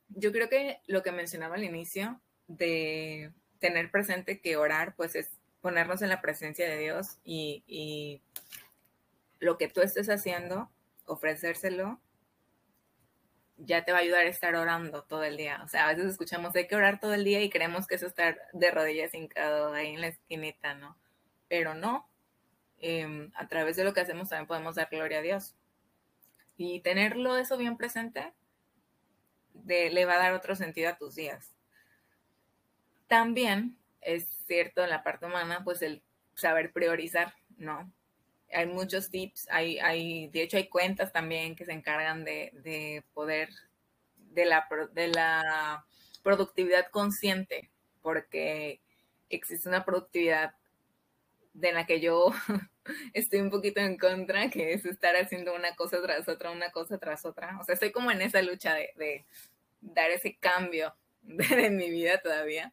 yo 0.08 0.32
creo 0.32 0.48
que 0.48 0.80
lo 0.86 1.02
que 1.02 1.12
mencionaba 1.12 1.56
al 1.56 1.64
inicio 1.64 2.20
de 2.46 3.32
tener 3.60 3.90
presente 3.90 4.40
que 4.40 4.56
orar, 4.56 4.94
pues 4.96 5.14
es 5.14 5.30
ponernos 5.60 6.02
en 6.02 6.08
la 6.08 6.20
presencia 6.20 6.68
de 6.68 6.78
Dios 6.78 7.18
y, 7.24 7.62
y 7.66 8.22
lo 9.40 9.58
que 9.58 9.68
tú 9.68 9.82
estés 9.82 10.08
haciendo, 10.08 10.70
ofrecérselo, 11.04 12.00
ya 13.58 13.84
te 13.84 13.92
va 13.92 13.98
a 13.98 14.00
ayudar 14.02 14.24
a 14.24 14.28
estar 14.28 14.54
orando 14.54 15.02
todo 15.02 15.24
el 15.24 15.36
día. 15.36 15.60
O 15.64 15.68
sea, 15.68 15.84
a 15.84 15.88
veces 15.88 16.06
escuchamos 16.06 16.54
hay 16.54 16.68
que 16.68 16.76
orar 16.76 17.00
todo 17.00 17.14
el 17.14 17.24
día 17.24 17.42
y 17.42 17.50
creemos 17.50 17.86
que 17.86 17.96
es 17.96 18.02
estar 18.02 18.38
de 18.52 18.70
rodillas 18.70 19.14
hincado 19.14 19.72
ahí 19.72 19.94
en 19.94 20.00
la 20.00 20.08
esquinita, 20.08 20.74
¿no? 20.74 20.96
Pero 21.48 21.74
no. 21.74 22.08
Em, 22.80 23.32
a 23.34 23.48
través 23.48 23.76
de 23.76 23.84
lo 23.84 23.92
que 23.92 24.00
hacemos 24.00 24.28
también 24.28 24.46
podemos 24.46 24.76
dar 24.76 24.88
gloria 24.90 25.18
a 25.18 25.22
Dios. 25.22 25.56
Y 26.56 26.80
tenerlo 26.80 27.36
eso 27.36 27.56
bien 27.56 27.76
presente 27.76 28.32
de, 29.54 29.90
le 29.90 30.04
va 30.04 30.14
a 30.14 30.18
dar 30.18 30.32
otro 30.34 30.54
sentido 30.54 30.90
a 30.90 30.96
tus 30.96 31.16
días. 31.16 31.54
También 33.08 33.76
es 34.00 34.28
cierto 34.46 34.84
en 34.84 34.90
la 34.90 35.02
parte 35.02 35.26
humana, 35.26 35.62
pues 35.64 35.82
el 35.82 36.02
saber 36.34 36.72
priorizar, 36.72 37.34
¿no? 37.56 37.92
Hay 38.52 38.66
muchos 38.66 39.10
tips, 39.10 39.46
hay, 39.50 40.28
de 40.28 40.42
hecho 40.42 40.56
hay 40.56 40.68
cuentas 40.68 41.12
también 41.12 41.54
que 41.56 41.64
se 41.64 41.72
encargan 41.72 42.24
de, 42.24 42.50
de 42.62 43.04
poder, 43.14 43.50
de 44.16 44.44
la, 44.44 44.66
de 44.92 45.08
la 45.08 45.84
productividad 46.22 46.86
consciente, 46.90 47.70
porque 48.02 48.80
existe 49.28 49.68
una 49.68 49.84
productividad 49.84 50.54
de 51.52 51.72
la 51.72 51.86
que 51.86 52.00
yo 52.00 52.30
estoy 53.12 53.40
un 53.40 53.50
poquito 53.50 53.80
en 53.80 53.98
contra, 53.98 54.48
que 54.50 54.72
es 54.72 54.84
estar 54.84 55.16
haciendo 55.16 55.54
una 55.54 55.74
cosa 55.74 56.00
tras 56.02 56.28
otra, 56.28 56.50
una 56.50 56.70
cosa 56.70 56.98
tras 56.98 57.24
otra. 57.24 57.58
O 57.60 57.64
sea, 57.64 57.74
estoy 57.74 57.92
como 57.92 58.10
en 58.10 58.22
esa 58.22 58.42
lucha 58.42 58.74
de, 58.74 58.92
de 58.96 59.26
dar 59.80 60.10
ese 60.10 60.36
cambio 60.36 60.94
en 61.22 61.76
mi 61.76 61.90
vida 61.90 62.20
todavía, 62.22 62.72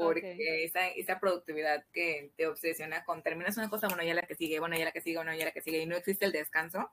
porque 0.00 0.64
esa, 0.64 0.88
esa 0.88 1.20
productividad 1.20 1.84
que 1.92 2.32
te 2.36 2.46
obsesiona 2.46 3.04
con 3.04 3.22
terminas 3.22 3.56
una 3.56 3.68
cosa, 3.68 3.88
bueno, 3.88 4.02
ya 4.02 4.14
la 4.14 4.22
que 4.22 4.34
sigue, 4.34 4.58
bueno, 4.60 4.76
ya 4.76 4.84
la 4.84 4.92
que 4.92 5.00
sigue, 5.00 5.16
bueno, 5.16 5.34
ya 5.34 5.44
la 5.44 5.52
que 5.52 5.62
sigue, 5.62 5.78
y 5.78 5.86
no 5.86 5.96
existe 5.96 6.24
el 6.24 6.32
descanso. 6.32 6.90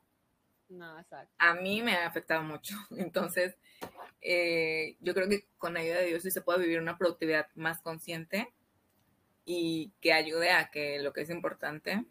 No, 0.69 0.99
exacto. 0.99 1.33
A 1.37 1.53
mí 1.55 1.81
me 1.81 1.95
ha 1.95 2.07
afectado 2.07 2.43
mucho. 2.43 2.75
Entonces, 2.97 3.55
eh, 4.21 4.97
yo 4.99 5.13
creo 5.13 5.29
que 5.29 5.47
con 5.57 5.77
ayuda 5.77 5.99
de 5.99 6.07
Dios 6.07 6.23
sí 6.23 6.31
se 6.31 6.41
puede 6.41 6.59
vivir 6.59 6.79
una 6.79 6.97
productividad 6.97 7.47
más 7.55 7.81
consciente 7.81 8.53
y 9.45 9.93
que 10.01 10.11
ayude 10.13 10.51
a 10.51 10.69
que 10.69 10.99
lo 10.99 11.13
que 11.13 11.21
es 11.21 11.29
importante 11.29 12.05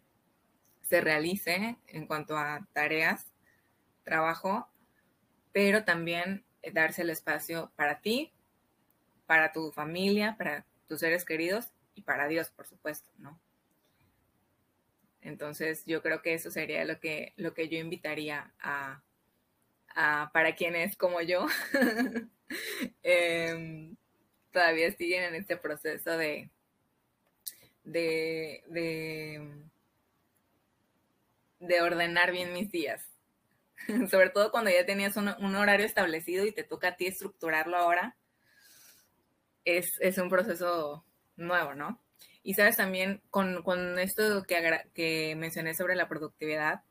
se 0.82 1.00
realice 1.00 1.76
en 1.88 2.06
cuanto 2.06 2.38
a 2.38 2.66
tareas, 2.72 3.26
trabajo, 4.04 4.68
pero 5.52 5.84
también 5.84 6.44
darse 6.72 7.02
el 7.02 7.10
espacio 7.10 7.72
para 7.76 8.00
ti, 8.00 8.32
para 9.26 9.52
tu 9.52 9.72
familia, 9.72 10.36
para 10.38 10.64
tus 10.88 11.00
seres 11.00 11.24
queridos 11.24 11.72
y 11.94 12.02
para 12.02 12.28
Dios, 12.28 12.50
por 12.50 12.66
supuesto, 12.66 13.10
¿no? 13.18 13.40
Entonces, 15.20 15.84
yo 15.86 16.02
creo 16.02 16.22
que 16.22 16.34
eso 16.34 16.50
sería 16.52 16.84
lo 16.84 17.00
que, 17.00 17.32
lo 17.36 17.52
que 17.52 17.68
yo 17.68 17.78
invitaría 17.78 18.52
a, 18.60 19.02
para 20.32 20.54
quienes 20.54 20.96
como 20.96 21.20
yo 21.22 21.46
em, 23.02 23.96
todavía 24.52 24.92
siguen 24.92 25.24
en 25.24 25.34
este 25.34 25.56
proceso 25.56 26.16
de, 26.16 26.50
de, 27.82 28.62
de, 31.58 31.80
ordenar 31.80 32.30
bien 32.30 32.52
mis 32.52 32.70
días. 32.70 33.08
Sobre 34.10 34.30
todo 34.30 34.52
cuando 34.52 34.70
ya 34.70 34.86
tenías 34.86 35.16
un, 35.16 35.28
un 35.28 35.56
horario 35.56 35.86
establecido 35.86 36.46
y 36.46 36.52
te 36.52 36.62
toca 36.62 36.88
a 36.88 36.96
ti 36.96 37.06
estructurarlo 37.06 37.76
ahora 37.76 38.16
es, 39.66 40.18
un 40.18 40.30
proceso 40.30 41.04
nuevo, 41.36 41.74
¿no? 41.74 42.00
Y 42.42 42.54
sabes 42.54 42.76
también, 42.76 43.20
con, 43.30 43.98
esto 43.98 44.44
que, 44.44 44.80
que 44.94 45.34
mencioné 45.36 45.74
sobre 45.74 45.96
la 45.96 46.08
productividad, 46.08 46.82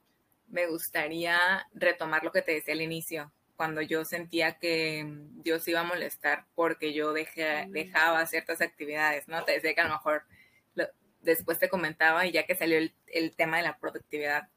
me 0.48 0.68
gustaría 0.68 1.68
retomar 1.74 2.24
lo 2.24 2.32
que 2.32 2.42
te 2.42 2.52
decía 2.52 2.74
al 2.74 2.82
inicio, 2.82 3.32
cuando 3.56 3.82
yo 3.82 4.04
sentía 4.04 4.58
que 4.60 5.06
Dios 5.08 5.68
iba 5.68 5.80
a 5.80 5.86
molestar 5.86 6.46
porque 6.56 6.94
yo 6.94 7.14
mm. 7.14 7.72
dejaba 7.72 8.26
ciertas 8.26 8.62
actividades, 8.62 9.28
¿no? 9.28 9.44
Te 9.44 9.54
decía 9.54 9.74
que 9.74 9.82
a 9.82 9.88
lo 9.88 9.94
mejor 9.94 10.24
después 11.22 11.58
te 11.58 11.70
comentaba 11.70 12.26
y 12.26 12.32
ya 12.32 12.46
que 12.46 12.56
salió 12.56 12.78
el, 12.78 13.36
tema 13.36 13.58
de 13.58 13.64
la 13.64 13.78
productividad. 13.78 14.50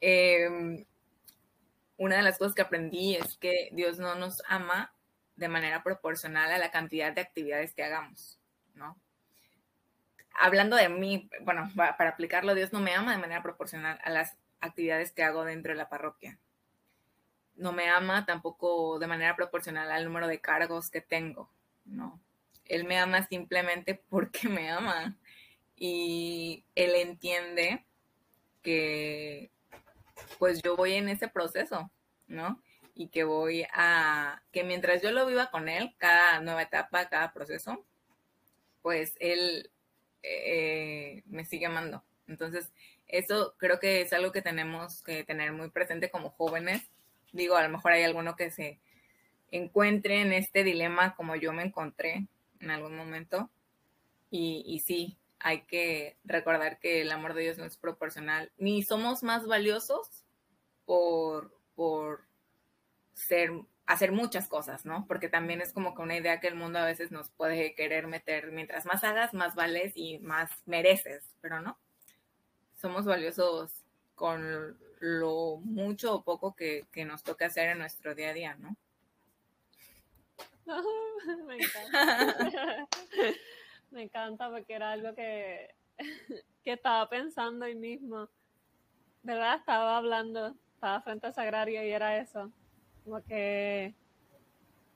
Em, 0.00 0.84
una 1.96 2.16
de 2.16 2.22
las 2.22 2.36
cosas 2.36 2.54
que 2.54 2.62
aprendí 2.62 3.14
es 3.16 3.38
que 3.38 3.70
Dios 3.72 3.98
no 3.98 4.14
nos 4.14 4.42
ama 4.46 4.91
de 5.36 5.48
manera 5.48 5.82
proporcional 5.82 6.50
a 6.52 6.58
la 6.58 6.70
cantidad 6.70 7.12
de 7.12 7.20
actividades 7.20 7.74
que 7.74 7.84
hagamos, 7.84 8.38
¿no? 8.74 8.98
Hablando 10.34 10.76
de 10.76 10.88
mí, 10.88 11.28
bueno, 11.42 11.70
para, 11.76 12.10
aplicarlo, 12.10 12.54
Dios 12.54 12.72
no 12.72 12.80
me 12.80 12.94
ama 12.94 13.12
de 13.12 13.18
manera 13.18 13.42
proporcional 13.42 14.00
a 14.02 14.10
las 14.10 14.36
actividades 14.60 15.12
que 15.12 15.22
hago 15.22 15.44
dentro 15.44 15.72
de 15.72 15.78
la 15.78 15.88
parroquia. 15.88 16.38
No 17.54 17.72
me 17.72 17.88
ama 17.88 18.24
tampoco 18.24 18.98
de 18.98 19.06
manera 19.06 19.36
proporcional 19.36 19.90
al 19.90 20.04
número 20.04 20.26
de 20.26 20.40
cargos 20.40 20.90
que 20.90 21.00
tengo, 21.00 21.50
¿no? 21.84 22.20
Él 22.64 22.84
me 22.84 22.98
ama 22.98 23.26
simplemente 23.26 23.94
porque 24.08 24.48
me 24.48 24.70
ama 24.70 25.16
y 25.76 26.64
él 26.74 26.94
entiende 26.94 27.84
que 28.62 29.50
pues 30.38 30.62
yo 30.62 30.76
voy 30.76 30.94
en 30.94 31.08
ese 31.08 31.28
proceso, 31.28 31.90
¿no? 32.26 32.62
Y 32.94 33.08
que 33.08 33.24
voy 33.24 33.66
a, 33.72 34.42
que 34.52 34.64
mientras 34.64 35.02
yo 35.02 35.10
lo 35.12 35.26
viva 35.26 35.50
con 35.50 35.68
él, 35.68 35.94
cada 35.98 36.40
nueva 36.40 36.62
etapa, 36.62 37.08
cada 37.08 37.32
proceso, 37.32 37.84
pues 38.82 39.16
él 39.20 39.70
eh, 40.22 41.22
me 41.26 41.44
sigue 41.44 41.66
amando. 41.66 42.04
Entonces, 42.26 42.72
eso 43.06 43.54
creo 43.58 43.78
que 43.78 44.02
es 44.02 44.12
algo 44.12 44.32
que 44.32 44.42
tenemos 44.42 45.02
que 45.02 45.24
tener 45.24 45.52
muy 45.52 45.70
presente 45.70 46.10
como 46.10 46.30
jóvenes. 46.30 46.90
Digo, 47.32 47.56
a 47.56 47.62
lo 47.62 47.70
mejor 47.70 47.92
hay 47.92 48.02
alguno 48.02 48.36
que 48.36 48.50
se 48.50 48.80
encuentre 49.50 50.20
en 50.20 50.32
este 50.32 50.64
dilema 50.64 51.14
como 51.14 51.36
yo 51.36 51.52
me 51.52 51.62
encontré 51.62 52.26
en 52.60 52.70
algún 52.70 52.96
momento. 52.96 53.50
Y, 54.30 54.64
y 54.66 54.80
sí, 54.80 55.18
hay 55.38 55.62
que 55.62 56.16
recordar 56.24 56.78
que 56.78 57.02
el 57.02 57.12
amor 57.12 57.34
de 57.34 57.42
Dios 57.42 57.58
no 57.58 57.64
es 57.64 57.76
proporcional, 57.76 58.50
ni 58.56 58.82
somos 58.82 59.22
más 59.22 59.46
valiosos 59.46 60.24
por, 60.84 61.54
por 61.74 62.24
ser, 63.26 63.50
hacer 63.86 64.12
muchas 64.12 64.48
cosas, 64.48 64.84
¿no? 64.84 65.06
Porque 65.06 65.28
también 65.28 65.60
es 65.60 65.72
como 65.72 65.94
que 65.94 66.02
una 66.02 66.16
idea 66.16 66.40
que 66.40 66.48
el 66.48 66.54
mundo 66.54 66.78
a 66.78 66.84
veces 66.84 67.10
nos 67.10 67.30
puede 67.30 67.74
querer 67.74 68.06
meter, 68.06 68.52
mientras 68.52 68.86
más 68.86 69.04
hagas, 69.04 69.34
más 69.34 69.54
vales 69.54 69.92
y 69.96 70.18
más 70.20 70.50
mereces, 70.66 71.34
pero 71.40 71.60
no. 71.60 71.78
Somos 72.76 73.04
valiosos 73.04 73.84
con 74.14 74.78
lo 75.00 75.56
mucho 75.62 76.14
o 76.14 76.22
poco 76.22 76.54
que, 76.54 76.86
nos 77.06 77.22
toca 77.22 77.46
hacer 77.46 77.70
en 77.70 77.78
nuestro 77.78 78.14
día 78.14 78.30
a 78.30 78.34
día, 78.34 78.56
¿no? 78.56 78.76
me 81.46 81.56
encanta. 81.56 82.88
me 83.90 84.02
encanta 84.02 84.50
porque 84.50 84.74
era 84.74 84.92
algo 84.92 85.14
que 85.14 85.74
que 86.64 86.72
estaba 86.72 87.08
pensando 87.08 87.64
hoy 87.64 87.74
mismo, 87.74 88.28
¿verdad? 89.22 89.56
Estaba 89.56 89.96
hablando, 89.96 90.54
estaba 90.74 91.00
frente 91.02 91.26
a 91.26 91.32
Sagrario 91.32 91.82
y 91.84 91.90
era 91.90 92.18
eso, 92.18 92.50
como 93.04 93.22
que 93.24 93.94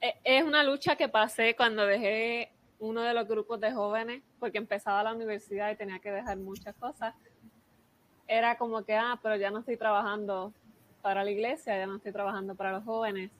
e, 0.01 0.14
es 0.25 0.45
una 0.45 0.62
lucha 0.62 0.97
que 0.97 1.09
pasé 1.09 1.55
cuando 1.57 1.87
dejé 1.87 2.53
uno 2.79 3.03
de 3.03 3.14
los 3.14 3.27
grupos 3.27 3.61
de 3.61 3.73
jóvenes, 3.73 4.23
porque 4.38 4.59
empezaba 4.59 5.03
la 5.03 5.14
universidad 5.14 5.71
y 5.71 5.77
tenía 5.77 5.99
que 5.99 6.12
dejar 6.12 6.37
muchas 6.37 6.75
cosas. 6.77 7.14
Era 8.29 8.59
como 8.59 8.85
que, 8.85 8.95
ah, 8.95 9.19
pero 9.23 9.37
ya 9.37 9.51
no 9.51 9.61
estoy 9.61 9.77
trabajando 9.77 10.53
para 11.01 11.25
la 11.25 11.31
iglesia, 11.31 11.79
ya 11.79 11.87
no 11.87 11.97
estoy 11.97 12.12
trabajando 12.12 12.55
para 12.55 12.73
los 12.73 12.85
jóvenes. 12.85 13.31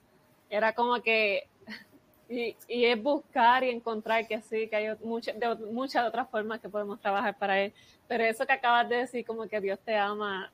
Era 0.49 0.73
como 0.73 1.01
que 1.01 1.47
y, 2.29 2.55
es 2.67 3.01
buscar 3.01 3.63
y 3.63 3.69
encontrar 3.69 4.27
que 4.27 4.41
sí, 4.41 4.67
que 4.67 4.75
hay 4.75 4.97
muchas 5.03 5.37
de, 5.39 5.55
muchas 5.71 6.07
otras 6.07 6.29
formas 6.29 6.59
que 6.59 6.69
podemos 6.69 6.99
trabajar 6.99 7.37
para 7.37 7.59
él. 7.59 7.73
Pero 8.07 8.23
eso 8.23 8.45
que 8.45 8.53
acabas 8.53 8.89
de 8.89 8.97
decir, 8.97 9.25
como 9.25 9.47
que 9.47 9.61
Dios 9.61 9.79
te 9.79 9.95
ama, 9.95 10.51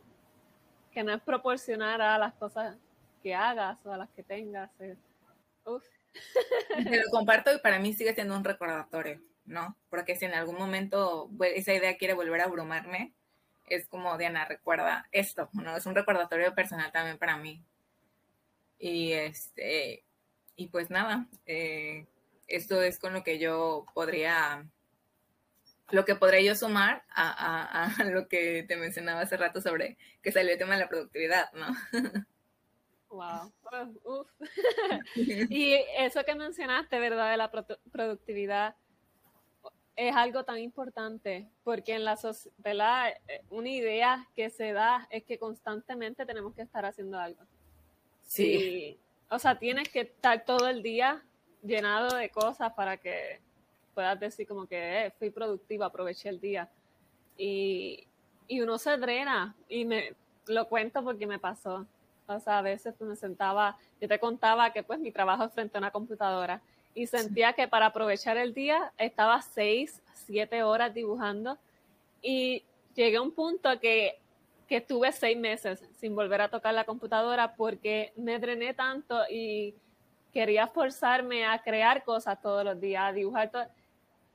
que 0.91 1.03
no 1.03 1.13
es 1.13 1.21
proporcionar 1.21 2.01
a 2.01 2.17
las 2.17 2.33
cosas 2.33 2.75
que 3.23 3.33
hagas 3.33 3.83
o 3.85 3.91
a 3.91 3.97
las 3.97 4.11
que 4.11 4.21
tengas. 4.21 4.69
uf. 5.65 5.83
Te 6.83 7.01
lo 7.01 7.09
comparto 7.09 7.51
y 7.51 7.59
para 7.59 7.79
mí 7.79 7.93
sigue 7.93 8.13
siendo 8.13 8.35
un 8.35 8.43
recordatorio, 8.43 9.19
¿no? 9.45 9.75
Porque 9.89 10.15
si 10.15 10.25
en 10.25 10.35
algún 10.35 10.57
momento 10.57 11.29
esa 11.55 11.73
idea 11.73 11.97
quiere 11.97 12.13
volver 12.13 12.41
a 12.41 12.45
abrumarme, 12.45 13.13
es 13.67 13.87
como, 13.87 14.17
Diana, 14.17 14.45
recuerda 14.45 15.07
esto, 15.11 15.49
¿no? 15.53 15.75
Es 15.75 15.85
un 15.85 15.95
recordatorio 15.95 16.53
personal 16.53 16.91
también 16.91 17.17
para 17.17 17.37
mí. 17.37 17.63
Y 18.77 19.13
este, 19.13 20.03
y 20.55 20.67
pues 20.67 20.89
nada, 20.89 21.27
eh, 21.45 22.05
esto 22.47 22.81
es 22.81 22.99
con 22.99 23.13
lo 23.13 23.23
que 23.23 23.39
yo 23.39 23.85
podría, 23.93 24.65
lo 25.89 26.05
que 26.05 26.15
podría 26.15 26.41
yo 26.41 26.55
sumar 26.55 27.03
a, 27.09 27.91
lo 28.11 28.27
que 28.27 28.63
te 28.67 28.75
mencionaba 28.75 29.21
hace 29.21 29.37
rato 29.37 29.61
sobre 29.61 29.97
que 30.21 30.31
salió 30.31 30.51
el 30.51 30.59
tema 30.59 30.75
de 30.75 30.81
la 30.81 30.89
productividad, 30.89 31.51
¿no? 31.53 31.67
Wow. 33.13 33.53
y 35.15 35.73
eso 35.97 36.23
que 36.23 36.35
mencionaste, 36.35 36.99
¿verdad? 36.99 37.31
De 37.31 37.37
la 37.37 37.51
productividad 37.91 38.75
es 39.95 40.15
algo 40.15 40.43
tan 40.43 40.57
importante 40.57 41.47
porque 41.63 41.93
en 41.93 42.03
la 42.03 42.17
sociedad, 42.17 43.09
eh, 43.27 43.43
una 43.49 43.69
idea 43.69 44.27
que 44.35 44.49
se 44.49 44.73
da 44.73 45.07
es 45.11 45.23
que 45.23 45.37
constantemente 45.37 46.25
tenemos 46.25 46.55
que 46.55 46.63
estar 46.63 46.85
haciendo 46.85 47.19
algo. 47.19 47.43
Sí. 48.23 48.97
O 49.29 49.37
sea, 49.37 49.59
tienes 49.59 49.89
que 49.89 50.01
estar 50.01 50.43
todo 50.45 50.67
el 50.67 50.81
día 50.81 51.23
llenado 51.61 52.15
de 52.15 52.29
cosas 52.29 52.73
para 52.73 52.97
que 52.97 53.39
puedas 53.93 54.19
decir 54.19 54.47
como 54.47 54.65
que 54.65 55.05
eh, 55.05 55.11
fui 55.17 55.29
productiva, 55.29 55.85
aproveché 55.85 56.29
el 56.29 56.39
día. 56.39 56.69
Y, 57.37 58.07
uno 58.61 58.77
se 58.77 58.97
drena 58.97 59.55
y 59.67 59.83
me 59.83 60.13
lo 60.45 60.67
cuento 60.67 61.03
porque 61.03 61.25
me 61.25 61.39
pasó. 61.39 61.87
O 62.27 62.39
sea, 62.39 62.59
a 62.59 62.61
veces 62.61 62.93
pues, 62.97 63.09
me 63.09 63.15
sentaba, 63.15 63.77
yo 63.99 64.07
te 64.07 64.19
contaba 64.19 64.71
que 64.71 64.83
pues 64.83 64.99
mi 64.99 65.11
trabajo 65.11 65.45
es 65.45 65.53
frente 65.53 65.77
a 65.77 65.79
una 65.79 65.91
computadora 65.91 66.61
y 66.95 67.07
sentía 67.07 67.53
que 67.53 67.67
para 67.67 67.87
aprovechar 67.87 68.37
el 68.37 68.53
día 68.53 68.91
estaba 68.97 69.41
seis, 69.41 70.01
siete 70.13 70.63
horas 70.63 70.93
dibujando 70.93 71.57
y 72.21 72.63
llegué 72.95 73.17
a 73.17 73.21
un 73.21 73.31
punto 73.31 73.79
que 73.79 74.19
que 74.67 74.77
estuve 74.77 75.11
seis 75.11 75.37
meses 75.37 75.83
sin 75.99 76.15
volver 76.15 76.41
a 76.41 76.49
tocar 76.49 76.73
la 76.73 76.85
computadora 76.85 77.55
porque 77.55 78.13
me 78.15 78.39
drené 78.39 78.73
tanto 78.73 79.21
y 79.29 79.75
quería 80.31 80.67
forzarme 80.67 81.45
a 81.45 81.61
crear 81.61 82.03
cosas 82.03 82.41
todos 82.41 82.63
los 82.63 82.79
días, 82.79 83.03
a 83.03 83.13
dibujar 83.13 83.51
todo. 83.51 83.67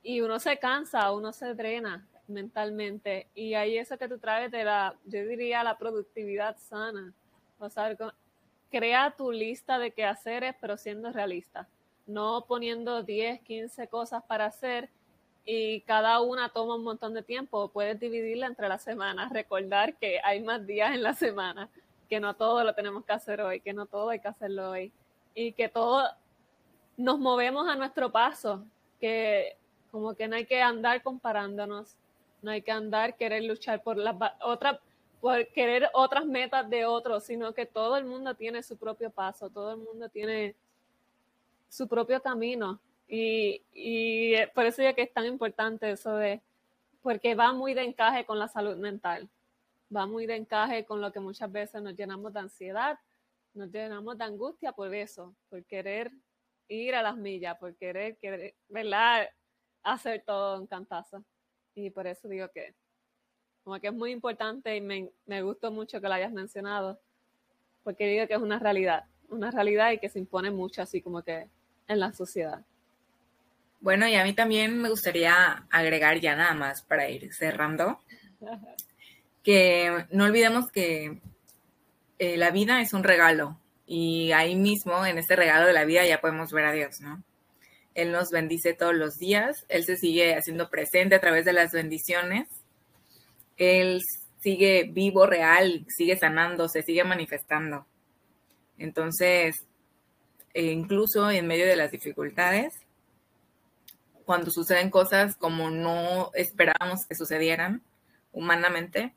Y 0.01 0.21
uno 0.21 0.39
se 0.39 0.57
cansa, 0.57 1.11
uno 1.11 1.33
se 1.33 1.53
drena 1.53 2.07
mentalmente. 2.27 3.27
Y 3.35 3.53
ahí 3.53 3.77
eso 3.77 3.97
que 3.97 4.07
tú 4.07 4.17
traes 4.17 4.51
de 4.51 4.63
la, 4.63 4.95
yo 5.05 5.25
diría, 5.25 5.63
la 5.63 5.77
productividad 5.77 6.57
sana. 6.57 7.13
O 7.59 7.69
sea, 7.69 7.95
crea 8.71 9.13
tu 9.15 9.31
lista 9.31 9.79
de 9.79 9.91
quehaceres, 9.91 10.55
pero 10.59 10.77
siendo 10.77 11.11
realista. 11.11 11.67
No 12.07 12.45
poniendo 12.47 13.03
10, 13.03 13.41
15 13.41 13.87
cosas 13.87 14.23
para 14.23 14.45
hacer 14.45 14.89
y 15.45 15.81
cada 15.81 16.21
una 16.21 16.49
toma 16.49 16.75
un 16.75 16.83
montón 16.83 17.13
de 17.13 17.23
tiempo. 17.23 17.69
Puedes 17.69 17.99
dividirla 17.99 18.47
entre 18.47 18.67
las 18.67 18.83
semanas, 18.83 19.31
recordar 19.31 19.95
que 19.95 20.19
hay 20.23 20.41
más 20.41 20.65
días 20.65 20.93
en 20.93 21.03
la 21.03 21.13
semana, 21.13 21.69
que 22.09 22.19
no 22.19 22.35
todo 22.35 22.63
lo 22.63 22.73
tenemos 22.73 23.05
que 23.05 23.13
hacer 23.13 23.41
hoy, 23.41 23.59
que 23.59 23.73
no 23.73 23.85
todo 23.85 24.09
hay 24.09 24.19
que 24.19 24.27
hacerlo 24.27 24.71
hoy 24.71 24.91
y 25.35 25.51
que 25.53 25.69
todo 25.69 26.07
nos 26.97 27.19
movemos 27.19 27.67
a 27.67 27.75
nuestro 27.75 28.11
paso, 28.11 28.63
que 28.99 29.55
como 29.91 30.13
que 30.15 30.27
no 30.27 30.35
hay 30.35 30.45
que 30.45 30.61
andar 30.61 31.01
comparándonos, 31.01 31.95
no 32.41 32.51
hay 32.51 32.61
que 32.61 32.71
andar 32.71 33.15
querer 33.15 33.43
luchar 33.43 33.81
por 33.81 33.97
las 33.97 34.15
otras 34.41 34.79
por 35.21 35.47
querer 35.49 35.89
otras 35.93 36.25
metas 36.25 36.69
de 36.69 36.85
otros, 36.85 37.23
sino 37.23 37.53
que 37.53 37.65
todo 37.65 37.97
el 37.97 38.05
mundo 38.05 38.35
tiene 38.35 38.63
su 38.63 38.77
propio 38.77 39.09
paso, 39.09 39.49
todo 39.49 39.71
el 39.71 39.77
mundo 39.77 40.09
tiene 40.09 40.55
su 41.67 41.87
propio 41.87 42.21
camino 42.21 42.79
y, 43.07 43.63
y 43.73 44.35
por 44.53 44.65
eso 44.65 44.81
ya 44.81 44.93
que 44.93 45.01
es 45.03 45.13
tan 45.13 45.25
importante 45.25 45.91
eso 45.91 46.15
de, 46.15 46.41
porque 47.01 47.35
va 47.35 47.53
muy 47.53 47.73
de 47.73 47.83
encaje 47.83 48.25
con 48.25 48.39
la 48.39 48.47
salud 48.47 48.77
mental, 48.77 49.29
va 49.95 50.05
muy 50.05 50.25
de 50.25 50.35
encaje 50.35 50.85
con 50.85 51.01
lo 51.01 51.11
que 51.11 51.19
muchas 51.19 51.51
veces 51.51 51.81
nos 51.81 51.95
llenamos 51.95 52.33
de 52.33 52.39
ansiedad, 52.39 52.99
nos 53.53 53.71
llenamos 53.71 54.17
de 54.17 54.23
angustia 54.23 54.71
por 54.71 54.93
eso, 54.93 55.35
por 55.49 55.63
querer 55.65 56.11
ir 56.67 56.95
a 56.95 57.01
las 57.01 57.17
millas, 57.17 57.57
por 57.57 57.75
querer, 57.75 58.17
querer 58.17 58.55
¿verdad? 58.67 59.27
Hacer 59.83 60.23
todo 60.25 60.57
en 60.57 60.67
cantazo. 60.67 61.23
Y 61.73 61.89
por 61.89 62.07
eso 62.07 62.27
digo 62.27 62.49
que 62.49 62.75
como 63.63 63.79
que 63.79 63.87
es 63.87 63.93
muy 63.93 64.11
importante 64.11 64.75
y 64.75 64.81
me, 64.81 65.09
me 65.25 65.41
gustó 65.41 65.71
mucho 65.71 66.01
que 66.01 66.07
lo 66.07 66.13
hayas 66.13 66.31
mencionado, 66.31 66.99
porque 67.83 68.07
digo 68.07 68.27
que 68.27 68.33
es 68.33 68.39
una 68.39 68.59
realidad, 68.59 69.05
una 69.29 69.51
realidad 69.51 69.91
y 69.91 69.99
que 69.99 70.09
se 70.09 70.19
impone 70.19 70.51
mucho 70.51 70.81
así 70.81 71.01
como 71.01 71.21
que 71.21 71.47
en 71.87 71.99
la 71.99 72.13
sociedad. 72.13 72.63
Bueno, 73.81 74.07
y 74.07 74.15
a 74.15 74.23
mí 74.23 74.33
también 74.33 74.81
me 74.81 74.89
gustaría 74.89 75.65
agregar 75.69 76.19
ya 76.19 76.35
nada 76.35 76.53
más 76.53 76.81
para 76.83 77.09
ir 77.09 77.33
cerrando, 77.33 77.99
que 79.43 80.05
no 80.11 80.25
olvidemos 80.25 80.69
que 80.71 81.21
eh, 82.19 82.37
la 82.37 82.51
vida 82.51 82.81
es 82.81 82.93
un 82.93 83.03
regalo 83.03 83.57
y 83.85 84.33
ahí 84.33 84.55
mismo, 84.55 85.03
en 85.05 85.17
este 85.17 85.35
regalo 85.35 85.65
de 85.65 85.73
la 85.73 85.85
vida, 85.85 86.05
ya 86.05 86.21
podemos 86.21 86.51
ver 86.51 86.65
a 86.65 86.71
Dios, 86.71 87.01
¿no? 87.01 87.23
Él 87.95 88.11
nos 88.11 88.29
bendice 88.29 88.73
todos 88.73 88.93
los 88.93 89.17
días, 89.17 89.65
Él 89.67 89.83
se 89.83 89.97
sigue 89.97 90.35
haciendo 90.35 90.69
presente 90.69 91.15
a 91.15 91.19
través 91.19 91.43
de 91.43 91.53
las 91.53 91.71
bendiciones, 91.71 92.47
Él 93.59 94.01
sigue 94.39 94.89
vivo, 94.91 95.27
real, 95.27 95.85
sigue 95.89 96.17
sanando, 96.17 96.67
se 96.67 96.81
sigue 96.81 97.03
manifestando. 97.03 97.85
Entonces, 98.77 99.67
e 100.53 100.71
incluso 100.71 101.29
en 101.29 101.45
medio 101.45 101.67
de 101.67 101.75
las 101.75 101.91
dificultades, 101.91 102.73
cuando 104.25 104.49
suceden 104.49 104.89
cosas 104.89 105.35
como 105.35 105.69
no 105.69 106.31
esperábamos 106.33 107.05
que 107.05 107.15
sucedieran 107.15 107.83
humanamente, 108.31 109.13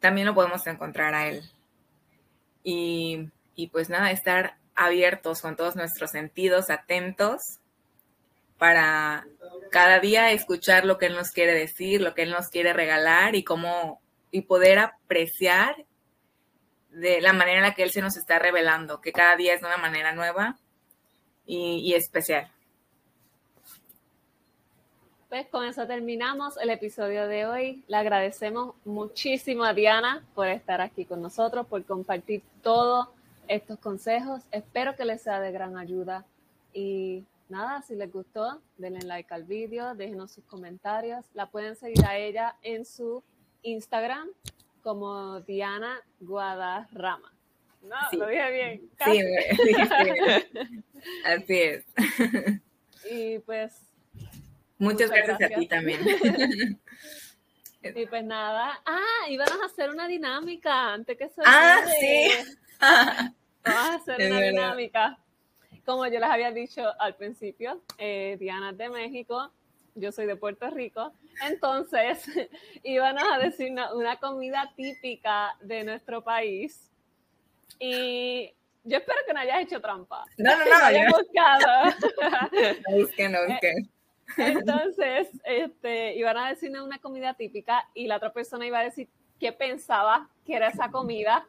también 0.00 0.26
lo 0.26 0.34
podemos 0.34 0.66
encontrar 0.66 1.14
a 1.14 1.28
Él. 1.28 1.42
Y, 2.62 3.30
y 3.54 3.68
pues 3.68 3.88
nada, 3.88 4.10
estar 4.10 4.58
abiertos 4.74 5.40
con 5.40 5.56
todos 5.56 5.76
nuestros 5.76 6.10
sentidos, 6.10 6.68
atentos 6.68 7.59
para 8.60 9.26
cada 9.70 10.00
día 10.00 10.32
escuchar 10.32 10.84
lo 10.84 10.98
que 10.98 11.06
Él 11.06 11.14
nos 11.14 11.30
quiere 11.30 11.54
decir, 11.54 12.02
lo 12.02 12.14
que 12.14 12.24
Él 12.24 12.30
nos 12.30 12.50
quiere 12.50 12.74
regalar 12.74 13.34
y 13.34 13.42
cómo 13.42 14.02
y 14.30 14.42
poder 14.42 14.78
apreciar 14.78 15.86
de 16.90 17.22
la 17.22 17.32
manera 17.32 17.56
en 17.56 17.62
la 17.62 17.74
que 17.74 17.82
Él 17.82 17.90
se 17.90 18.02
nos 18.02 18.18
está 18.18 18.38
revelando, 18.38 19.00
que 19.00 19.12
cada 19.12 19.34
día 19.36 19.54
es 19.54 19.62
de 19.62 19.66
una 19.66 19.78
manera 19.78 20.12
nueva 20.12 20.58
y, 21.46 21.78
y 21.78 21.94
especial. 21.94 22.52
Pues 25.30 25.46
con 25.46 25.64
eso 25.64 25.86
terminamos 25.86 26.58
el 26.58 26.68
episodio 26.68 27.28
de 27.28 27.46
hoy. 27.46 27.82
Le 27.88 27.96
agradecemos 27.96 28.74
muchísimo 28.84 29.64
a 29.64 29.72
Diana 29.72 30.22
por 30.34 30.48
estar 30.48 30.82
aquí 30.82 31.06
con 31.06 31.22
nosotros, 31.22 31.66
por 31.66 31.82
compartir 31.86 32.42
todos 32.62 33.08
estos 33.48 33.78
consejos. 33.78 34.42
Espero 34.50 34.96
que 34.96 35.06
les 35.06 35.22
sea 35.22 35.40
de 35.40 35.50
gran 35.50 35.78
ayuda. 35.78 36.26
Y 36.74 37.24
nada, 37.50 37.82
si 37.82 37.94
les 37.94 38.10
gustó, 38.10 38.62
denle 38.76 39.00
like 39.00 39.32
al 39.34 39.44
vídeo, 39.44 39.94
déjenos 39.94 40.32
sus 40.32 40.44
comentarios. 40.44 41.26
La 41.34 41.50
pueden 41.50 41.76
seguir 41.76 42.04
a 42.06 42.16
ella 42.16 42.56
en 42.62 42.84
su 42.84 43.22
Instagram 43.62 44.28
como 44.82 45.40
Diana 45.40 46.00
Guadarrama. 46.20 47.32
No, 47.82 47.96
lo 48.12 48.26
dije 48.26 48.50
bien. 48.50 48.90
Sí, 49.04 49.20
sí, 49.64 49.74
así 51.24 51.58
es. 51.58 51.86
Y 53.10 53.38
pues 53.40 53.90
Muchas, 54.80 55.10
gracias, 55.10 55.52
a 55.52 55.54
ti 55.54 55.66
también. 55.66 56.00
y 57.82 58.06
pues 58.06 58.24
nada. 58.24 58.80
Ah, 58.86 59.28
íbamos 59.28 59.60
a 59.62 59.66
hacer 59.66 59.90
una 59.90 60.08
dinámica 60.08 60.94
antes 60.94 61.18
que 61.18 61.28
se 61.28 61.42
Ah, 61.44 61.82
sí. 62.00 62.30
Vamos 63.62 63.90
a 63.90 63.94
hacer 63.96 64.16
una 64.32 64.40
dinámica. 64.40 65.18
Como 65.90 66.06
yo 66.06 66.20
les 66.20 66.30
había 66.30 66.52
dicho 66.52 66.84
al 67.00 67.16
principio, 67.16 67.82
eh, 67.98 68.36
Diana 68.38 68.70
es 68.70 68.78
de 68.78 68.88
México 68.90 69.50
yo 69.96 70.12
soy 70.12 70.26
de 70.26 70.36
Puerto 70.36 70.70
Rico, 70.70 71.12
entonces 71.48 72.24
íbamos 72.84 73.24
a 73.32 73.38
decir 73.38 73.72
una, 73.92 74.16
comida 74.20 74.72
típica 74.76 75.56
de 75.60 75.82
nuestro 75.82 76.22
país 76.22 76.88
y 77.80 78.54
yo 78.84 78.98
espero 78.98 79.18
que 79.26 79.34
no 79.34 79.40
hayas 79.40 79.62
hecho 79.62 79.80
trampa. 79.80 80.24
No, 80.38 80.56
no, 80.56 80.64
no. 80.64 80.78
no 80.78 80.84
hayas 80.84 81.12
buscado. 81.12 81.96
No 82.88 82.96
busqué, 82.96 83.28
no 83.28 83.38
busqué. 83.48 83.74
Entonces, 84.36 85.28
este, 85.42 86.14
iban 86.14 86.36
a 86.36 86.50
decir 86.50 86.70
una 86.80 87.00
comida 87.00 87.34
típica 87.34 87.88
y 87.94 88.06
la 88.06 88.18
otra 88.18 88.32
persona 88.32 88.64
iba 88.64 88.78
a 88.78 88.84
decir 88.84 89.08
qué 89.40 89.52
pensaba 89.52 90.28
que 90.46 90.54
era 90.54 90.68
esa 90.68 90.88
comida 90.88 91.48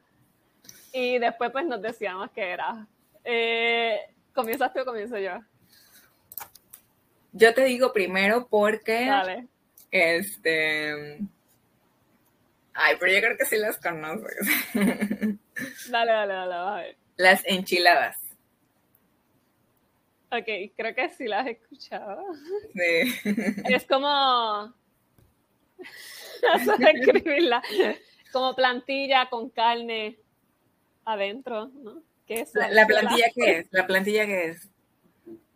y 0.91 1.19
después 1.19 1.51
pues 1.51 1.67
nos 1.67 1.79
decíamos 1.79 2.31
qué 2.31 2.49
era. 2.49 2.87
Eh, 3.23 3.99
¿Comienzas 4.33 4.73
tú 4.73 4.81
o 4.81 4.85
comienzo 4.85 5.17
yo? 5.17 5.39
Yo 7.33 7.53
te 7.53 7.65
digo 7.65 7.93
primero 7.93 8.47
porque. 8.47 9.05
Dale. 9.05 9.47
Este. 9.89 11.19
Ay, 12.73 12.95
pero 12.99 13.11
yo 13.11 13.19
creo 13.19 13.37
que 13.37 13.45
sí 13.45 13.57
las 13.57 13.77
conoces. 13.77 14.37
Dale, 15.89 16.11
dale, 16.11 16.33
dale, 16.33 16.53
a 16.53 16.75
ver. 16.75 16.97
Las 17.17 17.45
enchiladas. 17.45 18.17
Ok, 20.31 20.47
creo 20.77 20.95
que 20.95 21.09
sí 21.09 21.27
las 21.27 21.45
he 21.45 21.51
escuchado. 21.51 22.23
Sí. 22.73 23.13
Es 23.65 23.85
como. 23.85 24.73
escribirla. 26.95 27.61
Como 28.31 28.55
plantilla 28.55 29.29
con 29.29 29.49
carne 29.49 30.17
adentro, 31.03 31.67
¿no? 31.67 32.01
¿La, 32.71 32.87
plantilla 32.87 33.25
qué 33.35 33.57
es? 33.57 33.67
¿La 33.71 33.87
plantilla 33.87 34.25
qué 34.25 34.45
es? 34.49 34.69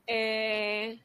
Eh, 0.08 1.00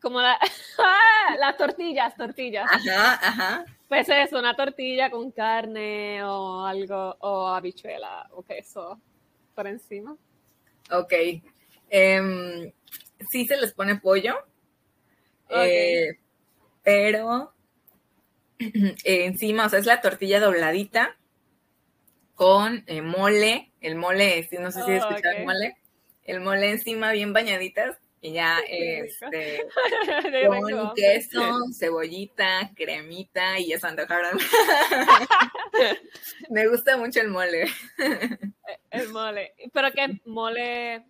como 0.00 0.20
la, 0.20 0.38
¡Ah! 0.78 1.36
las 1.38 1.56
tortillas, 1.56 2.16
tortillas. 2.16 2.66
Ajá, 2.70 3.14
ajá. 3.14 3.64
Pues 3.88 4.08
es 4.08 4.32
una 4.32 4.54
tortilla 4.54 5.10
con 5.10 5.32
carne 5.32 6.22
o 6.22 6.64
algo, 6.64 7.16
o 7.20 7.48
habichuela 7.48 8.28
o 8.32 8.42
queso 8.42 9.00
por 9.54 9.66
encima. 9.66 10.16
Ok. 10.92 11.12
Em, 11.88 12.72
sí 13.30 13.46
se 13.46 13.56
les 13.56 13.72
pone 13.72 13.96
pollo, 13.96 14.36
eh, 15.48 16.18
pero 16.84 17.52
encima, 19.04 19.66
o 19.66 19.68
sea, 19.68 19.80
es 19.80 19.86
la 19.86 20.00
tortilla 20.00 20.38
dobladita 20.38 21.16
con 22.40 22.84
eh, 22.86 23.02
mole, 23.02 23.70
el 23.82 23.96
mole, 23.96 24.48
no 24.58 24.72
sé 24.72 24.82
si 24.84 24.92
oh, 24.92 24.94
escuchado 24.94 25.36
el 25.36 25.44
mole, 25.44 25.76
el 26.24 26.40
mole 26.40 26.70
encima 26.70 27.12
bien 27.12 27.34
bañaditas 27.34 27.98
y 28.22 28.32
ya 28.32 28.60
este 28.66 29.66
con 30.48 30.94
queso, 30.94 31.58
cebollita, 31.78 32.70
cremita 32.74 33.58
y 33.58 33.68
ya 33.68 33.78
se 33.78 33.86
antojaron. 33.86 34.38
Me 36.48 36.66
gusta 36.66 36.96
mucho 36.96 37.20
el 37.20 37.28
mole. 37.28 37.66
el 38.90 39.08
mole, 39.10 39.52
pero 39.74 39.92
que 39.92 40.18
mole 40.24 41.04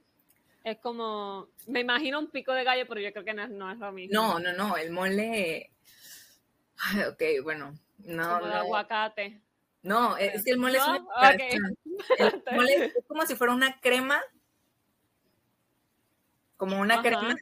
es 0.65 0.79
como, 0.79 1.47
me 1.69 1.79
imagino 1.79 2.19
un 2.19 2.33
pico 2.33 2.53
de 2.55 2.65
gallo, 2.65 2.87
pero 2.89 3.01
yo 3.01 3.13
creo 3.13 3.25
que 3.25 3.35
no, 3.35 3.71
es 3.71 3.79
lo 3.79 3.93
mismo. 3.93 4.21
No, 4.21 4.41
no, 4.41 4.53
no, 4.53 4.77
el 4.77 4.91
mole, 4.91 5.71
Ay, 6.77 7.03
ok, 7.03 7.23
bueno, 7.45 7.79
no. 7.99 8.41
Como 8.41 8.47
no. 8.49 8.55
aguacate. 8.55 9.41
No, 9.83 10.17
es 10.17 10.45
que 10.45 10.51
el 10.51 10.59
mole 10.59 10.79
es 10.79 10.87
una 10.87 11.31
El 12.19 12.43
mole 12.53 12.75
es 12.87 13.05
como 13.07 13.27
si 13.27 13.35
fuera 13.35 13.53
una 13.53 13.81
crema 13.81 14.23
como 16.61 16.79
una 16.79 17.01
crema 17.01 17.35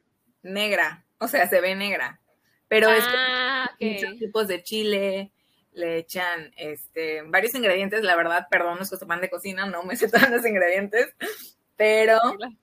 negra, 0.42 1.04
o 1.18 1.26
sea, 1.26 1.48
se 1.48 1.60
ve 1.60 1.74
negra, 1.74 2.20
pero 2.68 2.88
es 2.88 3.02
ah, 3.04 3.68
muchos 3.80 4.16
tipos 4.16 4.46
de 4.46 4.62
chile, 4.62 5.32
le 5.72 5.98
echan 5.98 6.52
este, 6.56 7.22
varios 7.22 7.52
ingredientes, 7.56 8.02
la 8.04 8.14
verdad, 8.14 8.46
perdón, 8.48 8.78
los 8.78 8.88
que 8.88 9.06
pan 9.06 9.20
de 9.20 9.28
cocina, 9.28 9.66
no 9.66 9.82
me 9.82 9.96
sé 9.96 10.08
todos 10.08 10.30
los 10.30 10.46
ingredientes, 10.46 11.16
pero 11.76 12.20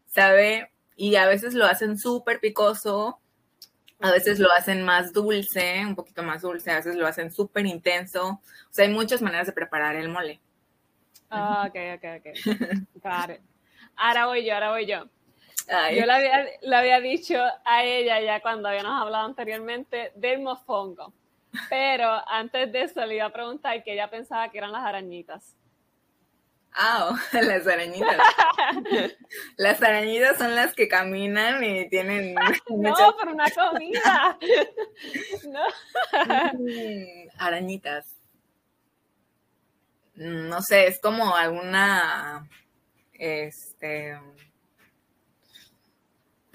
sabe, 0.08 0.72
y 0.96 1.18
a 1.18 1.28
veces 1.28 1.54
lo 1.54 1.66
hacen 1.66 1.98
súper 1.98 2.40
picoso, 2.40 3.20
a 4.00 4.12
veces 4.12 4.40
lo 4.40 4.52
hacen 4.52 4.84
más 4.84 5.14
dulce, 5.14 5.84
un 5.86 5.96
poquito 5.96 6.24
más 6.24 6.42
dulce, 6.42 6.72
a 6.72 6.76
veces 6.76 6.96
lo 6.96 7.08
hacen 7.08 7.32
súper 7.32 7.66
intenso, 7.66 8.28
o 8.28 8.42
sea, 8.70 8.86
hay 8.86 8.92
muchas 8.92 9.22
maneras 9.22 9.48
de 9.48 9.54
preparar 9.54 9.96
el 9.96 10.10
mole. 10.10 10.40
Ah, 11.30 11.68
ok, 11.68 11.76
ok, 11.96 12.06
ok. 12.20 13.00
Ahora 13.98 14.26
voy 14.26 14.46
yo, 14.46 14.54
ahora 14.54 14.72
voy 14.72 14.86
yo. 14.86 15.06
Yo 15.68 16.06
le 16.06 16.76
había, 16.76 17.00
dicho 17.00 17.42
a 17.64 17.84
ella 17.84 18.20
ya 18.20 18.42
cuando 18.42 18.68
habíamos 18.68 19.02
hablado 19.02 19.26
anteriormente 19.26 20.12
del 20.16 20.42
mofongo, 20.42 21.14
pero 21.70 22.10
antes 22.28 22.72
de 22.72 22.84
eso 22.84 23.06
le 23.06 23.16
iba 23.16 23.26
a 23.26 23.32
preguntar 23.32 23.82
que 23.84 23.94
ella 23.94 24.10
pensaba 24.10 24.50
que 24.50 24.58
eran 24.58 24.74
las 24.74 24.84
arañitas. 24.84 25.56
Ah, 26.78 27.16
las 27.34 27.66
arañitas. 27.68 28.18
las 29.58 29.82
arañitas 29.82 30.38
son 30.38 30.56
las 30.56 30.74
que 30.74 30.88
caminan 30.88 31.64
y 31.64 31.90
tienen... 31.90 32.36
no, 32.70 33.16
por 33.18 33.30
una 33.30 33.46
comida. 33.50 34.38
no. 35.48 35.64
Mm, 36.54 37.30
arañitas. 37.38 38.16
No 40.16 40.62
sé, 40.62 40.88
es 40.88 41.00
como 41.00 41.36
alguna... 41.36 42.48
Este 43.18 44.20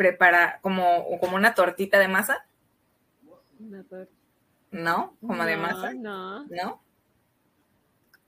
prepara 0.01 0.61
como, 0.63 1.19
como 1.21 1.37
una 1.37 1.55
tortita 1.55 1.99
de 1.99 2.09
masa. 2.09 2.47
¿No? 4.71 5.15
¿Como 5.21 5.45
de 5.45 5.59
masa? 5.59 5.93
No. 5.93 6.47
¿No? 6.47 6.83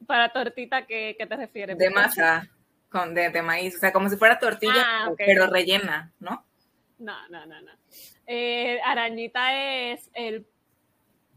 Para 0.06 0.30
tortita, 0.30 0.86
¿qué, 0.86 1.16
qué 1.18 1.26
te 1.26 1.36
refieres? 1.36 1.78
De 1.78 1.90
masa, 1.90 2.48
con, 2.88 3.14
de, 3.14 3.42
maíz, 3.42 3.76
o 3.76 3.78
sea, 3.78 3.92
como 3.92 4.08
si 4.08 4.16
fuera 4.16 4.38
tortilla, 4.38 4.84
ah, 4.84 5.10
pero 5.16 5.46
rellena, 5.46 6.12
¿no? 6.20 6.44
No, 6.98 7.28
no, 7.28 7.46
no, 7.46 7.60
no. 7.60 7.72
Eh, 8.26 8.80
arañita 8.84 9.54
es 9.90 10.10
el... 10.14 10.46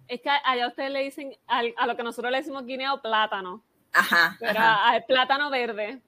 Es 0.07 0.21
que 0.21 0.29
allá 0.29 0.67
ustedes 0.67 0.91
le 0.91 1.03
dicen, 1.03 1.35
a 1.47 1.87
lo 1.87 1.97
que 1.97 2.03
nosotros 2.03 2.31
le 2.31 2.37
decimos 2.37 2.65
guineo, 2.65 3.01
plátano. 3.01 3.63
Ajá. 3.91 4.37
Pero 4.39 4.59
al 4.59 5.03
plátano 5.05 5.49
verde. 5.49 6.01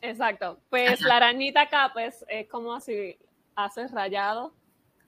Exacto. 0.00 0.60
Pues 0.70 1.00
la 1.02 1.16
arañita 1.16 1.62
acá, 1.62 1.90
pues 1.92 2.24
es 2.28 2.48
como 2.48 2.80
si 2.80 3.18
haces 3.54 3.90
rayado. 3.90 4.54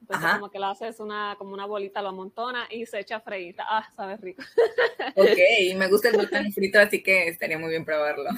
Entonces 0.01 0.31
como 0.33 0.51
que 0.51 0.59
lo 0.59 0.67
haces 0.67 1.01
una, 1.01 1.35
como 1.37 1.53
una 1.53 1.67
bolita, 1.67 2.01
lo 2.01 2.09
amontona 2.09 2.67
y 2.71 2.87
se 2.87 3.01
echa 3.01 3.21
freíta. 3.21 3.65
Ah, 3.69 3.89
sabe 3.95 4.17
rico. 4.17 4.43
Ok, 5.15 5.29
me 5.77 5.89
gusta 5.89 6.09
el 6.09 6.15
plátano 6.15 6.51
frito, 6.53 6.79
así 6.79 7.03
que 7.03 7.29
estaría 7.29 7.59
muy 7.59 7.71
bien 7.71 7.85
probarlo. 7.85 8.31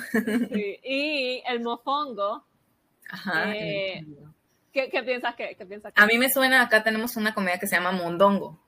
Sí. 0.52 0.78
Y 0.82 1.42
el 1.46 1.60
mofongo. 1.60 2.44
Ajá. 3.08 3.54
Eh, 3.54 4.04
¿qué, 4.72 4.88
¿qué, 4.88 5.02
piensas 5.02 5.34
que, 5.34 5.54
qué 5.56 5.66
piensas 5.66 5.92
A 5.96 6.06
mí 6.06 6.18
me 6.18 6.30
suena, 6.30 6.62
acá 6.62 6.82
tenemos 6.82 7.16
una 7.16 7.34
comida 7.34 7.58
que 7.58 7.66
se 7.66 7.76
llama 7.76 7.92
mondongo. 7.92 8.60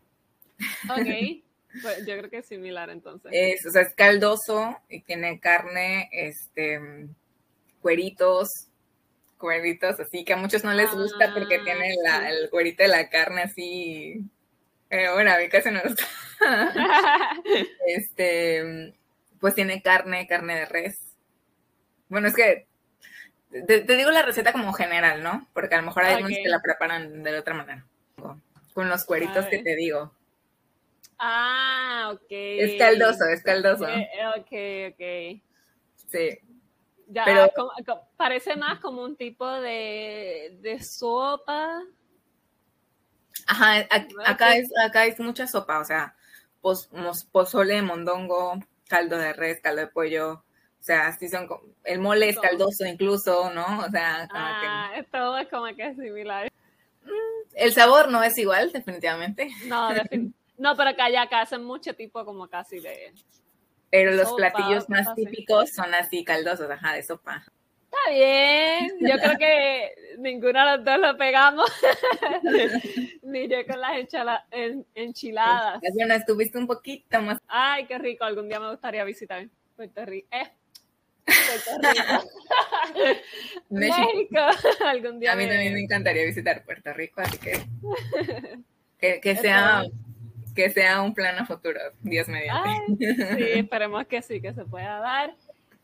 Ok. 0.88 1.06
Pues 1.80 2.00
yo 2.00 2.18
creo 2.18 2.28
que 2.28 2.36
es 2.36 2.46
similar 2.46 2.90
entonces. 2.90 3.32
Es, 3.34 3.64
o 3.64 3.70
sea, 3.70 3.80
es 3.80 3.94
caldoso 3.94 4.76
y 4.90 5.00
tiene 5.00 5.40
carne, 5.40 6.10
este, 6.12 6.78
cueritos, 7.80 8.48
cueritos 9.42 9.98
así, 9.98 10.24
que 10.24 10.34
a 10.34 10.36
muchos 10.36 10.62
no 10.62 10.72
les 10.72 10.92
gusta 10.92 11.34
porque 11.34 11.56
ah, 11.56 11.64
tienen 11.64 11.96
la, 12.04 12.30
el 12.30 12.48
cuerito 12.48 12.84
de 12.84 12.88
la 12.88 13.10
carne 13.10 13.42
así. 13.42 14.24
bueno, 14.88 15.32
a 15.32 15.38
mí 15.38 15.48
casi 15.48 15.68
no 15.70 15.80
me 15.82 15.90
gusta. 15.90 16.06
este, 17.86 18.94
pues 19.40 19.56
tiene 19.56 19.82
carne, 19.82 20.28
carne 20.28 20.60
de 20.60 20.66
res. 20.66 21.16
Bueno, 22.08 22.28
es 22.28 22.34
que 22.36 22.68
te, 23.50 23.96
digo 23.96 24.12
la 24.12 24.22
receta 24.22 24.52
como 24.52 24.72
general, 24.72 25.24
¿no? 25.24 25.48
Porque 25.52 25.74
a 25.74 25.78
lo 25.78 25.86
mejor 25.86 26.04
hay 26.04 26.14
algunos 26.14 26.38
que 26.38 26.48
la 26.48 26.62
preparan 26.62 27.24
de 27.24 27.36
otra 27.36 27.54
manera. 27.54 27.84
Con 28.72 28.88
los 28.88 29.04
cueritos 29.04 29.46
que 29.46 29.58
te 29.58 29.74
digo. 29.74 30.14
Ah, 31.18 32.10
ok. 32.14 32.26
Es 32.30 32.78
caldoso, 32.78 33.24
es 33.26 33.42
caldoso. 33.42 33.88
Eh, 33.88 34.08
ok, 34.36 34.92
ok. 34.94 35.42
Sí. 36.08 36.38
Ya, 37.12 37.24
pero, 37.26 37.50
parece 38.16 38.56
más 38.56 38.80
como 38.80 39.02
un 39.02 39.16
tipo 39.16 39.46
de, 39.46 40.78
sopa. 40.82 41.82
Ajá, 43.46 43.86
acá 44.24 44.56
es, 44.56 44.70
acá 44.82 45.04
es 45.04 45.20
mucha 45.20 45.46
sopa, 45.46 45.80
o 45.80 45.84
sea, 45.84 46.16
pozole, 47.32 47.82
mondongo, 47.82 48.58
caldo 48.88 49.18
de 49.18 49.34
res, 49.34 49.60
caldo 49.60 49.82
de 49.82 49.86
pollo, 49.88 50.32
o 50.32 50.84
sea, 50.84 51.12
sí 51.12 51.28
son, 51.28 51.48
el 51.84 51.98
mole 51.98 52.30
es 52.30 52.38
caldoso 52.38 52.86
incluso, 52.86 53.52
¿no? 53.52 53.80
O 53.80 53.90
sea, 53.90 54.26
ah, 54.32 54.90
todo 55.10 55.36
es 55.36 55.48
como 55.48 55.66
que 55.76 55.88
es 55.88 55.96
similar. 55.96 56.50
Mm, 57.04 57.48
el 57.56 57.72
sabor 57.74 58.10
no 58.10 58.22
es 58.22 58.38
igual, 58.38 58.72
definitivamente. 58.72 59.50
No, 59.66 59.90
no, 60.56 60.76
pero 60.76 60.90
acá 60.90 61.10
ya 61.10 61.22
acá 61.22 61.42
hacen 61.42 61.62
mucho 61.62 61.94
tipo 61.94 62.24
como 62.24 62.48
casi 62.48 62.80
de 62.80 63.12
pero 63.92 64.10
los 64.12 64.32
platillos 64.32 64.88
más 64.88 65.14
típicos 65.14 65.70
son 65.70 65.94
así 65.94 66.24
caldosos, 66.24 66.68
ajá, 66.70 66.94
de 66.94 67.02
sopa. 67.02 67.44
Está 67.84 68.10
bien, 68.10 68.90
yo 69.00 69.18
creo 69.18 69.36
que 69.36 69.94
ninguno 70.16 70.58
de 70.64 70.76
los 70.78 70.84
dos 70.86 70.98
lo 70.98 71.18
pegamos. 71.18 71.70
Ni 73.22 73.48
yo 73.48 73.66
con 73.66 73.78
las 73.78 73.92
enchiladas. 74.94 75.78
Bueno, 75.94 76.14
estuviste 76.14 76.56
un 76.56 76.66
poquito 76.66 77.20
más. 77.20 77.38
Ay, 77.46 77.84
qué 77.84 77.98
rico, 77.98 78.24
algún 78.24 78.48
día 78.48 78.58
me 78.58 78.70
gustaría 78.70 79.04
visitar 79.04 79.46
Puerto 79.76 80.06
Rico. 80.06 80.28
Eh, 80.30 80.50
Puerto 81.26 81.88
Rico. 81.92 83.20
México. 83.68 84.38
Algún 84.86 85.20
día. 85.20 85.32
A 85.32 85.36
mí 85.36 85.46
también 85.46 85.74
me 85.74 85.80
encantaría 85.80 86.24
visitar 86.24 86.64
Puerto 86.64 86.94
Rico, 86.94 87.20
así 87.20 87.36
que 87.36 87.60
que, 89.20 89.36
sea 89.36 89.84
que 90.54 90.70
sea 90.70 91.02
un 91.02 91.14
plan 91.14 91.38
a 91.38 91.46
futuro, 91.46 91.80
Dios 92.00 92.28
mediante. 92.28 93.14
sí, 93.36 93.44
esperemos 93.54 94.06
que 94.06 94.22
sí, 94.22 94.40
que 94.40 94.52
se 94.52 94.64
pueda 94.64 94.98
dar. 94.98 95.34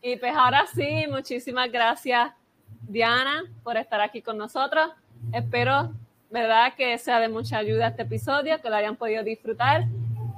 Y 0.01 0.15
pues 0.15 0.33
ahora 0.35 0.65
sí, 0.73 1.05
muchísimas 1.09 1.71
gracias, 1.71 2.31
Diana, 2.81 3.43
por 3.63 3.77
estar 3.77 3.99
aquí 4.01 4.21
con 4.21 4.37
nosotros. 4.37 4.91
Espero, 5.33 5.93
¿verdad?, 6.29 6.73
que 6.77 6.97
sea 6.97 7.19
de 7.19 7.27
mucha 7.27 7.57
ayuda 7.57 7.87
este 7.87 8.03
episodio, 8.03 8.61
que 8.61 8.69
lo 8.69 8.75
hayan 8.75 8.95
podido 8.95 9.23
disfrutar. 9.23 9.85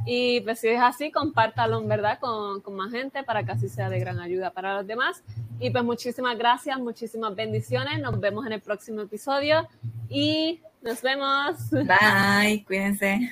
Y 0.05 0.41
pues 0.41 0.59
si 0.59 0.69
es 0.69 0.81
así, 0.81 1.11
compártalo, 1.11 1.83
¿verdad?, 1.85 2.17
con, 2.19 2.61
con 2.61 2.75
más 2.75 2.91
gente 2.91 3.23
para 3.23 3.43
que 3.43 3.51
así 3.51 3.69
sea 3.69 3.89
de 3.89 3.99
gran 3.99 4.19
ayuda 4.19 4.49
para 4.51 4.75
los 4.75 4.87
demás. 4.87 5.23
Y 5.59 5.69
pues 5.69 5.83
muchísimas 5.83 6.35
gracias, 6.39 6.79
muchísimas 6.79 7.35
bendiciones. 7.35 7.99
Nos 7.99 8.19
vemos 8.19 8.47
en 8.47 8.53
el 8.53 8.61
próximo 8.61 9.01
episodio 9.01 9.67
y 10.09 10.59
nos 10.81 11.03
vemos. 11.03 11.69
Bye, 11.69 12.63
cuídense. 12.65 13.29